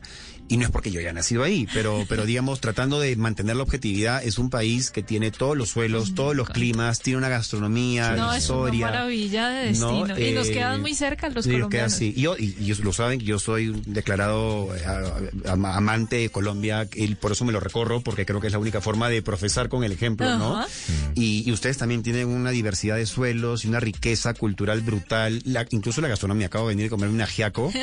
y 0.50 0.58
no 0.58 0.64
es 0.64 0.72
porque 0.72 0.92
yo 0.92 1.00
haya 1.00 1.12
nacido 1.14 1.44
ahí, 1.44 1.68
pero, 1.74 2.06
pero 2.10 2.26
digamos, 2.26 2.62
tratando 2.62 3.00
de 3.00 3.16
mantener 3.16 3.56
la 3.58 3.64
objetividad, 3.64 4.24
es 4.24 4.38
un 4.38 4.50
país 4.50 4.92
que 4.92 5.04
tiene 5.04 5.32
todos 5.32 5.58
los 5.58 5.70
suelos, 5.70 6.16
todos 6.16 6.36
los 6.36 6.50
climas, 6.50 7.00
tiene 7.00 7.18
una 7.18 7.30
gastronomía, 7.30 8.12
no, 8.12 8.34
es 8.34 8.50
una 8.50 8.60
historia. 8.70 8.86
maravilla 8.88 9.50
de 9.50 9.66
destino. 9.68 10.08
¿no? 10.08 10.20
y 10.20 10.32
nos 10.32 10.48
Eh, 10.48 10.54
quedan 10.54 10.82
muy 10.82 10.94
cerca 10.96 11.30
los 11.30 11.44
sí, 11.46 11.50
nos 11.52 11.70
queda 11.70 11.86
colombianos. 11.88 11.94
así. 11.94 12.14
Y 12.16 12.22
yo, 12.22 12.36
y, 12.38 12.56
y 12.60 12.64
ellos 12.64 12.80
lo 12.80 12.94
saben, 12.94 13.20
yo 13.20 13.40
soy 13.40 13.70
un 13.70 13.82
declarado 13.94 14.76
eh, 14.76 14.86
a- 14.86 15.50
a- 15.52 15.78
amante 15.78 16.16
de 16.18 16.30
Colombia, 16.30 16.88
y 16.94 17.16
por 17.16 17.32
eso 17.34 17.44
me 17.46 17.52
lo 17.52 17.60
recorro, 17.60 18.02
porque 18.02 18.26
creo 18.26 18.40
que 18.42 18.48
es 18.48 18.54
la 18.54 18.60
única 18.60 18.82
forma 18.82 19.10
de 19.10 19.22
profesar 19.22 19.70
con 19.70 19.84
el 19.84 19.92
ejemplo, 19.92 20.38
¿no? 20.38 20.66
Y, 21.16 21.44
y 21.48 21.52
ustedes 21.52 21.78
también 21.78 22.04
tienen 22.04 22.28
una 22.28 22.52
diversidad 22.52 22.96
de 22.96 23.06
suelos 23.06 23.66
y 23.66 23.68
una 23.68 23.80
riqueza 23.80 24.34
cultural 24.34 24.82
brutal, 24.82 25.42
la- 25.46 25.66
incluso 25.72 26.02
la 26.02 26.08
gastronomía. 26.08 26.48
Acabo 26.48 26.68
de 26.70 26.76
venir 26.76 26.88
a 26.88 26.90
comer 26.90 27.10
un 27.10 27.22
ajiaco. 27.22 27.72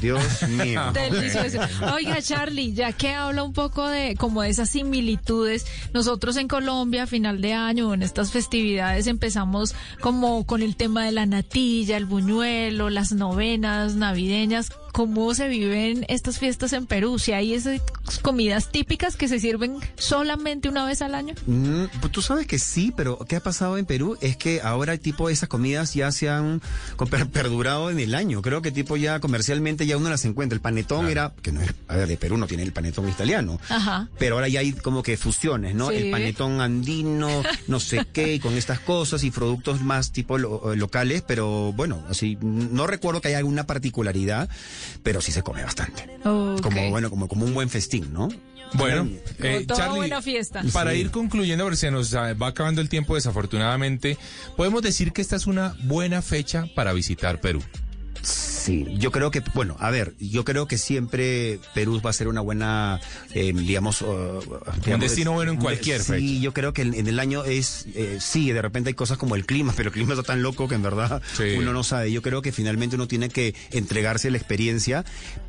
Dios 0.00 0.42
mío. 0.48 0.82
Delicioso. 0.92 1.60
Oiga, 1.94 2.20
Charlie, 2.22 2.72
ya 2.72 2.92
que 2.92 3.14
habla 3.14 3.42
un 3.42 3.52
poco 3.52 3.88
de 3.88 4.16
como 4.16 4.42
de 4.42 4.50
esas 4.50 4.70
similitudes, 4.70 5.66
nosotros 5.92 6.36
en 6.36 6.48
Colombia 6.48 7.04
a 7.04 7.06
final 7.06 7.40
de 7.40 7.54
año 7.54 7.92
en 7.94 8.02
estas 8.02 8.32
festividades 8.32 9.06
empezamos 9.06 9.74
como 10.00 10.44
con 10.46 10.62
el 10.62 10.76
tema 10.76 11.04
de 11.04 11.12
la 11.12 11.26
natilla, 11.26 11.96
el 11.96 12.06
buñuelo, 12.06 12.90
las 12.90 13.12
novenas 13.12 13.94
navideñas. 13.94 14.70
¿Cómo 14.92 15.32
se 15.34 15.48
viven 15.48 16.04
estas 16.08 16.38
fiestas 16.38 16.72
en 16.72 16.86
Perú? 16.86 17.18
Si 17.18 17.32
hay 17.32 17.54
esas 17.54 17.80
comidas 18.22 18.70
típicas 18.72 19.16
que 19.16 19.28
se 19.28 19.38
sirven 19.38 19.76
solamente 19.96 20.68
una 20.68 20.84
vez 20.86 21.02
al 21.02 21.14
año. 21.14 21.34
Mm, 21.46 21.84
pues 22.00 22.12
tú 22.12 22.22
sabes 22.22 22.46
que 22.46 22.58
sí, 22.58 22.92
pero 22.96 23.18
¿qué 23.28 23.36
ha 23.36 23.40
pasado 23.40 23.78
en 23.78 23.86
Perú? 23.86 24.16
Es 24.20 24.36
que 24.36 24.60
ahora 24.62 24.96
tipo 24.96 25.28
esas 25.30 25.48
comidas 25.48 25.94
ya 25.94 26.10
se 26.10 26.28
han 26.28 26.60
perdurado 27.32 27.90
en 27.90 28.00
el 28.00 28.14
año. 28.14 28.42
Creo 28.42 28.62
que 28.62 28.72
tipo 28.72 28.96
ya 28.96 29.20
comercialmente 29.20 29.86
ya 29.86 29.96
uno 29.96 30.10
las 30.10 30.24
encuentra. 30.24 30.54
El 30.54 30.60
panetón 30.60 31.08
era, 31.08 31.32
que 31.42 31.52
no 31.52 31.60
es, 31.62 31.72
a 31.86 31.96
ver, 31.96 32.08
de 32.08 32.16
Perú 32.16 32.36
no 32.38 32.46
tiene 32.46 32.62
el 32.62 32.72
panetón 32.72 33.08
italiano. 33.08 33.60
Ajá. 33.68 34.08
Pero 34.18 34.36
ahora 34.36 34.48
ya 34.48 34.60
hay 34.60 34.72
como 34.72 35.02
que 35.02 35.16
fusiones, 35.16 35.74
¿no? 35.74 35.90
Sí. 35.90 35.96
El 35.96 36.10
panetón 36.10 36.60
andino, 36.60 37.42
no 37.66 37.80
sé 37.80 38.06
qué, 38.12 38.34
y 38.34 38.40
con 38.40 38.54
estas 38.54 38.80
cosas 38.80 39.22
y 39.24 39.30
productos 39.30 39.80
más 39.82 40.12
tipo 40.12 40.38
lo- 40.38 40.74
locales, 40.74 41.22
pero 41.26 41.72
bueno, 41.72 42.02
así, 42.08 42.36
no 42.40 42.86
recuerdo 42.86 43.20
que 43.20 43.28
haya 43.28 43.38
alguna 43.38 43.64
particularidad, 43.66 44.48
pero 45.02 45.20
sí 45.20 45.32
se 45.32 45.42
come 45.42 45.62
bastante. 45.62 46.06
Como, 46.22 46.90
bueno, 46.90 47.10
como, 47.10 47.28
como 47.28 47.44
un 47.44 47.54
buen 47.54 47.68
festín, 47.70 48.12
¿no? 48.12 48.28
Bueno, 48.74 49.08
eh, 49.38 49.64
Charlie, 49.66 49.96
buena 49.96 50.20
fiesta. 50.20 50.62
para 50.74 50.92
Sí. 50.92 50.98
ir 50.98 51.10
concluyendo, 51.10 51.64
porque 51.64 51.76
se 51.78 51.90
nos 51.90 52.14
va 52.14 52.46
acabando 52.46 52.80
el 52.82 52.88
tiempo 52.90 53.14
desafortunadamente, 53.14 54.18
podemos 54.56 54.82
decir 54.82 55.12
que 55.12 55.22
esta 55.22 55.36
es 55.36 55.46
una 55.46 55.74
buena 55.84 56.20
fecha 56.20 56.66
para 56.74 56.92
visitar 56.92 57.40
Perú. 57.40 57.62
Sí, 58.22 58.86
yo 58.98 59.10
creo 59.12 59.30
que, 59.30 59.42
bueno, 59.54 59.76
a 59.78 59.90
ver, 59.90 60.14
yo 60.18 60.44
creo 60.44 60.66
que 60.66 60.76
siempre 60.76 61.58
Perú 61.74 62.00
va 62.04 62.10
a 62.10 62.12
ser 62.12 62.28
una 62.28 62.40
buena, 62.40 63.00
eh, 63.32 63.52
digamos, 63.54 64.02
uh, 64.02 64.40
digamos, 64.84 65.00
destino 65.00 65.32
bueno 65.32 65.52
en 65.52 65.58
cualquier 65.58 66.00
sí, 66.02 66.12
fecha. 66.12 66.40
yo 66.42 66.52
creo 66.52 66.72
que 66.74 66.82
en, 66.82 66.92
en 66.94 67.06
el 67.06 67.18
año 67.20 67.44
es, 67.44 67.86
eh, 67.94 68.18
sí, 68.20 68.50
de 68.52 68.60
repente 68.60 68.88
hay 68.88 68.94
cosas 68.94 69.16
como 69.16 69.36
el 69.36 69.46
clima, 69.46 69.72
pero 69.76 69.88
el 69.88 69.94
clima 69.94 70.12
está 70.12 70.22
tan 70.24 70.42
loco 70.42 70.68
que 70.68 70.74
en 70.74 70.82
verdad 70.82 71.22
Sí. 71.36 71.54
uno 71.56 71.72
no 71.72 71.82
sabe. 71.84 72.12
Yo 72.12 72.20
creo 72.20 72.42
que 72.42 72.52
finalmente 72.52 72.96
uno 72.96 73.08
tiene 73.08 73.28
que 73.30 73.54
entregarse 73.70 74.28
a 74.28 74.30
la 74.32 74.36
experiencia, 74.38 75.04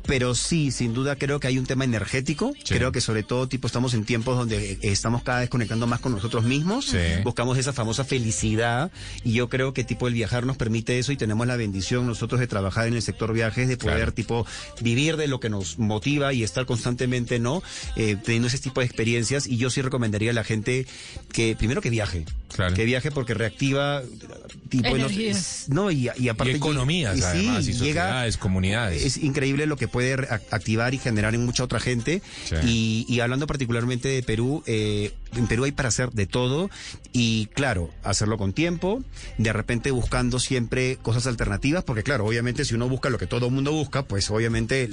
pero 0.06 0.34
sí, 0.34 0.70
sin 0.70 0.94
duda 0.94 1.16
creo 1.16 1.40
que 1.40 1.48
hay 1.48 1.58
un 1.58 1.66
tema 1.66 1.84
energético. 1.84 2.52
Sí. 2.64 2.74
Creo 2.74 2.92
que 2.92 3.00
sobre 3.02 3.22
todo, 3.22 3.48
tipo, 3.48 3.66
estamos 3.66 3.92
en 3.94 4.04
tiempos 4.04 4.38
donde 4.38 4.72
eh, 4.72 4.78
estamos 4.82 5.22
cada 5.22 5.40
vez 5.40 5.50
conectando 5.50 5.86
más 5.86 6.00
con 6.00 6.12
nosotros 6.12 6.44
mismos, 6.44 6.86
Sí. 6.86 6.96
buscamos 7.24 7.58
esa 7.58 7.72
famosa 7.72 8.04
felicidad 8.04 8.90
y 9.24 9.32
yo 9.32 9.48
creo 9.48 9.74
que 9.74 9.84
tipo 9.84 10.08
el 10.08 10.14
viajar 10.14 10.46
nos 10.46 10.56
permite 10.56 10.98
eso 10.98 11.12
y 11.12 11.16
tenemos 11.16 11.46
la 11.46 11.56
bendición 11.56 12.06
nosotros 12.06 12.40
de 12.40 12.46
trabajar 12.46 12.59
en 12.86 12.94
el 12.94 13.02
sector 13.02 13.32
viajes, 13.32 13.68
de 13.68 13.76
poder 13.76 13.96
Claro. 13.96 14.12
tipo 14.12 14.46
vivir 14.80 15.16
de 15.16 15.26
lo 15.28 15.40
que 15.40 15.48
nos 15.50 15.78
motiva 15.78 16.32
y 16.32 16.42
estar 16.42 16.66
constantemente, 16.66 17.38
¿no? 17.38 17.62
Eh, 17.96 18.16
teniendo 18.22 18.48
ese 18.48 18.58
tipo 18.58 18.80
de 18.80 18.86
experiencias 18.86 19.46
y 19.46 19.56
yo 19.56 19.70
sí 19.70 19.82
recomendaría 19.82 20.30
a 20.30 20.34
la 20.34 20.44
gente 20.44 20.86
que 21.32 21.56
primero 21.56 21.80
que 21.80 21.90
viaje, 21.90 22.24
Claro. 22.54 22.74
que 22.74 22.84
viaje 22.84 23.10
porque 23.10 23.34
reactiva 23.34 24.02
tipo 24.68 24.88
no, 24.90 24.96
Energías. 24.96 25.66
no, 25.68 25.90
y, 25.90 26.08
y 26.18 26.28
aparte 26.28 26.52
y 26.52 26.56
economías, 26.56 27.16
y 27.16 27.20
sí, 27.20 27.26
además, 27.26 27.66
llega 27.66 27.78
sociedades, 27.78 28.36
comunidades. 28.36 29.04
es 29.04 29.16
increíble 29.18 29.66
lo 29.66 29.76
que 29.76 29.88
puede 29.88 30.14
activar 30.50 30.94
y 30.94 30.98
generar 30.98 31.34
en 31.34 31.44
mucha 31.44 31.62
otra 31.64 31.80
gente. 31.80 32.22
Sí. 32.48 32.56
Y, 32.64 33.06
y 33.08 33.20
hablando 33.20 33.46
particularmente 33.46 34.08
de 34.08 34.22
Perú, 34.22 34.62
eh, 34.66 35.12
en 35.36 35.46
Perú 35.46 35.64
hay 35.64 35.72
para 35.72 35.88
hacer 35.90 36.10
de 36.10 36.26
todo 36.26 36.70
y 37.12 37.46
claro, 37.54 37.90
hacerlo 38.02 38.36
con 38.38 38.52
tiempo, 38.52 39.02
de 39.38 39.52
repente 39.52 39.90
buscando 39.92 40.38
siempre 40.40 40.96
cosas 41.02 41.26
alternativas, 41.28 41.84
porque 41.84 42.02
claro, 42.02 42.24
obviamente 42.26 42.49
si 42.64 42.74
uno 42.74 42.88
busca 42.88 43.10
lo 43.10 43.18
que 43.18 43.26
todo 43.26 43.46
el 43.46 43.52
mundo 43.52 43.72
busca, 43.72 44.02
pues 44.04 44.30
obviamente 44.30 44.88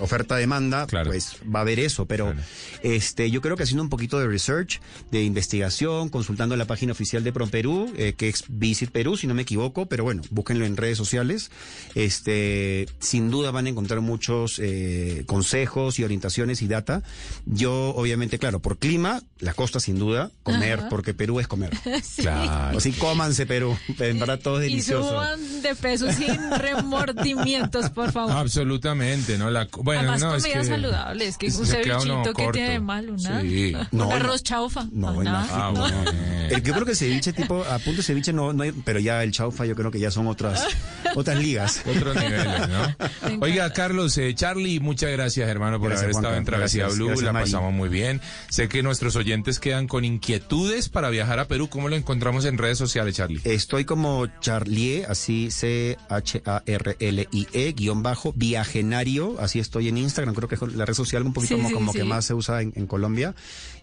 oferta-demanda, 0.00 0.86
Claro. 0.86 1.10
pues 1.10 1.36
va 1.44 1.60
a 1.60 1.62
haber 1.62 1.78
eso, 1.80 2.06
pero 2.06 2.26
Claro. 2.32 2.40
este 2.82 3.30
yo 3.30 3.40
creo 3.40 3.56
que 3.56 3.62
haciendo 3.62 3.82
un 3.82 3.88
poquito 3.88 4.18
de 4.18 4.26
research, 4.26 4.80
de 5.10 5.22
investigación, 5.22 6.08
consultando 6.08 6.56
la 6.56 6.66
página 6.66 6.92
oficial 6.92 7.22
de 7.24 7.32
ProPerú, 7.32 7.92
eh, 7.96 8.14
que 8.16 8.28
es 8.28 8.44
Visit 8.48 8.90
Perú, 8.90 9.16
si 9.16 9.26
no 9.26 9.34
me 9.34 9.42
equivoco, 9.42 9.86
pero 9.86 10.04
bueno, 10.04 10.22
búsquenlo 10.30 10.64
en 10.64 10.76
redes 10.76 10.98
sociales. 10.98 11.50
Este, 11.94 12.86
sin 12.98 13.30
duda 13.30 13.50
van 13.50 13.66
a 13.66 13.68
encontrar 13.70 14.00
muchos 14.00 14.58
eh, 14.58 15.22
consejos 15.26 15.98
y 15.98 16.04
orientaciones 16.04 16.62
y 16.62 16.68
data. 16.68 17.02
Yo, 17.46 17.90
obviamente, 17.94 18.38
claro, 18.38 18.60
por 18.60 18.78
clima, 18.78 19.22
la 19.38 19.54
costa 19.54 19.80
sin 19.80 19.98
duda, 19.98 20.30
comer, 20.42 20.80
Ajá. 20.80 20.88
porque 20.88 21.14
Perú 21.14 21.40
es 21.40 21.48
comer. 21.48 21.70
Sí. 22.02 22.22
Claro. 22.22 22.78
Así 22.78 22.92
cómanse 22.92 23.46
Perú, 23.46 23.76
en 23.98 24.18
verdad 24.18 24.38
todo 24.40 24.60
es 24.60 24.66
Y 24.66 24.70
delicioso. 24.70 25.08
suban 25.10 25.62
de 25.62 25.74
peso 25.74 26.10
sin 26.12 26.28
remordimientos, 27.06 27.90
por 27.90 28.12
favor. 28.12 28.32
Absolutamente, 28.32 29.38
¿no? 29.38 29.50
La, 29.50 29.68
bueno, 29.78 30.00
Además, 30.00 30.20
no, 30.20 30.34
es 30.34 30.42
comida 30.42 30.60
que 30.60 30.66
saludable, 30.66 31.26
es 31.26 31.36
que 31.38 31.46
un 31.46 31.66
cevichito 31.66 32.22
que 32.22 32.32
corto. 32.32 32.52
tiene 32.52 32.70
de 32.70 32.80
malo, 32.80 33.12
¿no? 33.18 33.40
Sí. 33.40 33.74
Un 33.74 33.86
No, 33.98 34.10
arroz 34.10 34.42
chaufa. 34.42 34.86
No, 34.92 35.20
Ah. 35.26 35.46
Ah, 35.50 35.70
bueno. 35.74 36.04
El- 36.50 36.62
yo 36.62 36.72
creo 36.74 36.84
que 36.84 36.92
el 36.92 36.96
ceviche 36.96 37.32
tipo, 37.32 37.64
a 37.64 37.78
punto 37.78 37.98
de 37.98 38.02
ceviche 38.02 38.32
no, 38.32 38.52
no 38.52 38.62
hay, 38.62 38.72
pero 38.72 38.98
ya 39.00 39.22
el 39.22 39.32
chaufa 39.32 39.64
yo 39.66 39.74
creo 39.74 39.90
que 39.90 39.98
ya 39.98 40.10
son 40.10 40.26
otras, 40.26 40.64
otras 41.14 41.38
ligas. 41.38 41.82
Otros 41.86 42.14
niveles, 42.16 42.68
¿no? 42.68 42.96
Oiga, 43.40 43.72
Carlos, 43.72 44.16
eh, 44.18 44.34
Charlie, 44.34 44.80
muchas 44.80 45.10
gracias, 45.10 45.48
hermano, 45.48 45.78
por 45.78 45.88
Gracias, 45.88 46.02
haber 46.04 46.10
estado 46.10 46.26
Juanca. 46.34 46.38
en 46.38 46.44
Travesía 46.44 46.82
Gracias, 46.84 46.96
Blue. 46.98 47.06
gracias, 47.08 47.24
la 47.24 47.32
Mari. 47.32 47.44
pasamos 47.46 47.72
muy 47.72 47.88
bien. 47.88 48.20
Sé 48.50 48.68
que 48.68 48.82
nuestros 48.82 49.16
oyentes 49.16 49.58
quedan 49.60 49.86
con 49.88 50.04
inquietudes 50.04 50.88
para 50.88 51.08
viajar 51.10 51.38
a 51.38 51.46
Perú. 51.48 51.68
¿Cómo 51.68 51.88
lo 51.88 51.96
encontramos 51.96 52.44
en 52.44 52.58
redes 52.58 52.78
sociales, 52.78 53.14
Charlie? 53.16 53.40
Estoy 53.44 53.84
como 53.84 54.26
Charlie, 54.40 55.04
así 55.04 55.50
C-H-A-R-L-I-E, 55.50 56.91
E, 57.00 57.72
guion 57.76 58.02
bajo, 58.02 58.32
viajenario, 58.34 59.36
así 59.40 59.58
estoy 59.58 59.88
en 59.88 59.98
Instagram, 59.98 60.34
creo 60.34 60.48
que 60.48 60.54
es 60.56 60.62
la 60.74 60.84
red 60.84 60.94
social 60.94 61.22
un 61.22 61.32
poquito 61.32 61.56
Sí, 61.56 61.56
como, 61.56 61.68
sí, 61.68 61.74
como 61.74 61.92
sí. 61.92 61.98
que 61.98 62.04
más 62.04 62.24
se 62.24 62.34
usa 62.34 62.62
en, 62.62 62.72
en 62.76 62.86
Colombia, 62.86 63.34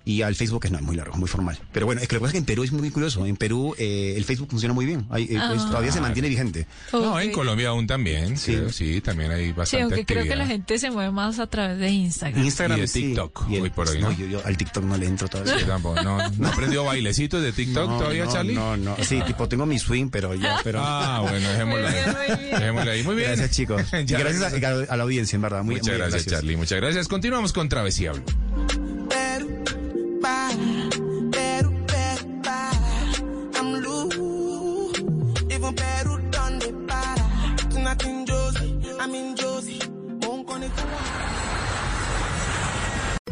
y 0.05 0.21
al 0.23 0.35
Facebook 0.35 0.65
es 0.65 0.71
no, 0.71 0.81
muy 0.81 0.95
largo, 0.95 1.15
muy 1.17 1.27
formal. 1.27 1.59
Pero 1.71 1.85
bueno, 1.85 2.01
es 2.01 2.07
que 2.07 2.15
lo 2.15 2.19
que 2.19 2.23
pasa 2.23 2.29
es 2.29 2.33
que 2.33 2.37
en 2.39 2.45
Perú 2.45 2.63
es 2.63 2.71
muy 2.71 2.89
curioso, 2.89 3.25
en 3.25 3.35
Perú 3.37 3.75
eh, 3.77 4.13
el 4.17 4.23
Facebook 4.25 4.49
funciona 4.49 4.73
muy 4.73 4.85
bien, 4.85 5.05
Hay- 5.09 5.23
eh, 5.25 5.39
pues, 5.49 5.61
Ah. 5.61 5.67
todavía 5.67 5.91
se 5.91 6.01
mantiene 6.01 6.29
vigente. 6.29 6.65
No, 6.93 7.19
en. 7.19 7.31
Colombia 7.31 7.69
aún 7.69 7.85
también. 7.87 8.37
Sí, 8.37 8.57
sí 8.71 9.01
también 9.01 9.31
hay 9.31 9.47
Sí, 9.47 9.51
bastante 9.53 9.83
aunque 9.83 10.05
creo 10.05 10.23
que 10.23 10.35
la 10.35 10.47
gente 10.47 10.77
se 10.79 10.89
mueve 10.91 11.11
más 11.11 11.39
a 11.39 11.47
través 11.47 11.77
de 11.79 11.89
Instagram. 11.89 12.43
Instagram 12.43 12.77
Y 12.77 12.81
de 12.81 12.87
sí. 12.87 13.01
TikTok, 13.01 13.45
Y 13.49 13.55
el- 13.57 13.61
hoy 13.63 13.69
por 13.69 13.87
hoy, 13.89 13.99
no, 13.99 14.09
¿no? 14.09 14.17
yo, 14.17 14.25
yo 14.25 14.41
al 14.45 14.57
TikTok 14.57 14.83
no 14.83 14.97
le 14.97 15.05
entro 15.05 15.27
todavía. 15.27 15.59
Sí, 15.59 15.65
tampoco. 15.65 16.01
No, 16.01 16.17
no 16.31 16.47
aprendió 16.47 16.83
bailecitos 16.85 17.41
de 17.43 17.51
TikTok 17.51 17.89
No, 17.89 17.97
todavía, 17.99 18.25
no, 18.25 18.31
Charlie. 18.33 18.53
No, 18.55 18.77
no, 18.77 18.95
sí, 19.03 19.21
tipo 19.27 19.47
tengo 19.47 19.65
mi 19.65 19.77
swing, 19.79 20.09
pero 20.09 20.33
ya, 20.33 20.59
pero... 20.63 20.79
Ah, 20.81 21.19
bueno, 21.21 21.47
dejémoslo 21.49 21.87
ahí. 21.87 21.95
Dejémoslo 22.51 22.91
ahí. 22.91 23.03
Muy 23.03 23.15
bien. 23.15 23.27
Gracias, 23.27 23.51
chicos. 23.51 23.81
Gracias 23.91 24.41
a, 24.63 24.93
a 24.93 24.97
la 24.97 25.03
audiencia, 25.03 25.35
en 25.35 25.41
verdad. 25.43 25.63
Muy, 25.63 25.75
Muchas 25.75 25.87
muy 25.89 25.97
gracias, 25.97 26.25
Charlie. 26.25 26.55
Muchas 26.57 26.79
gracias. 26.79 27.07
Continuamos 27.07 27.53
con 27.53 27.69
Travesía 27.69 28.11
Blue. 28.13 28.23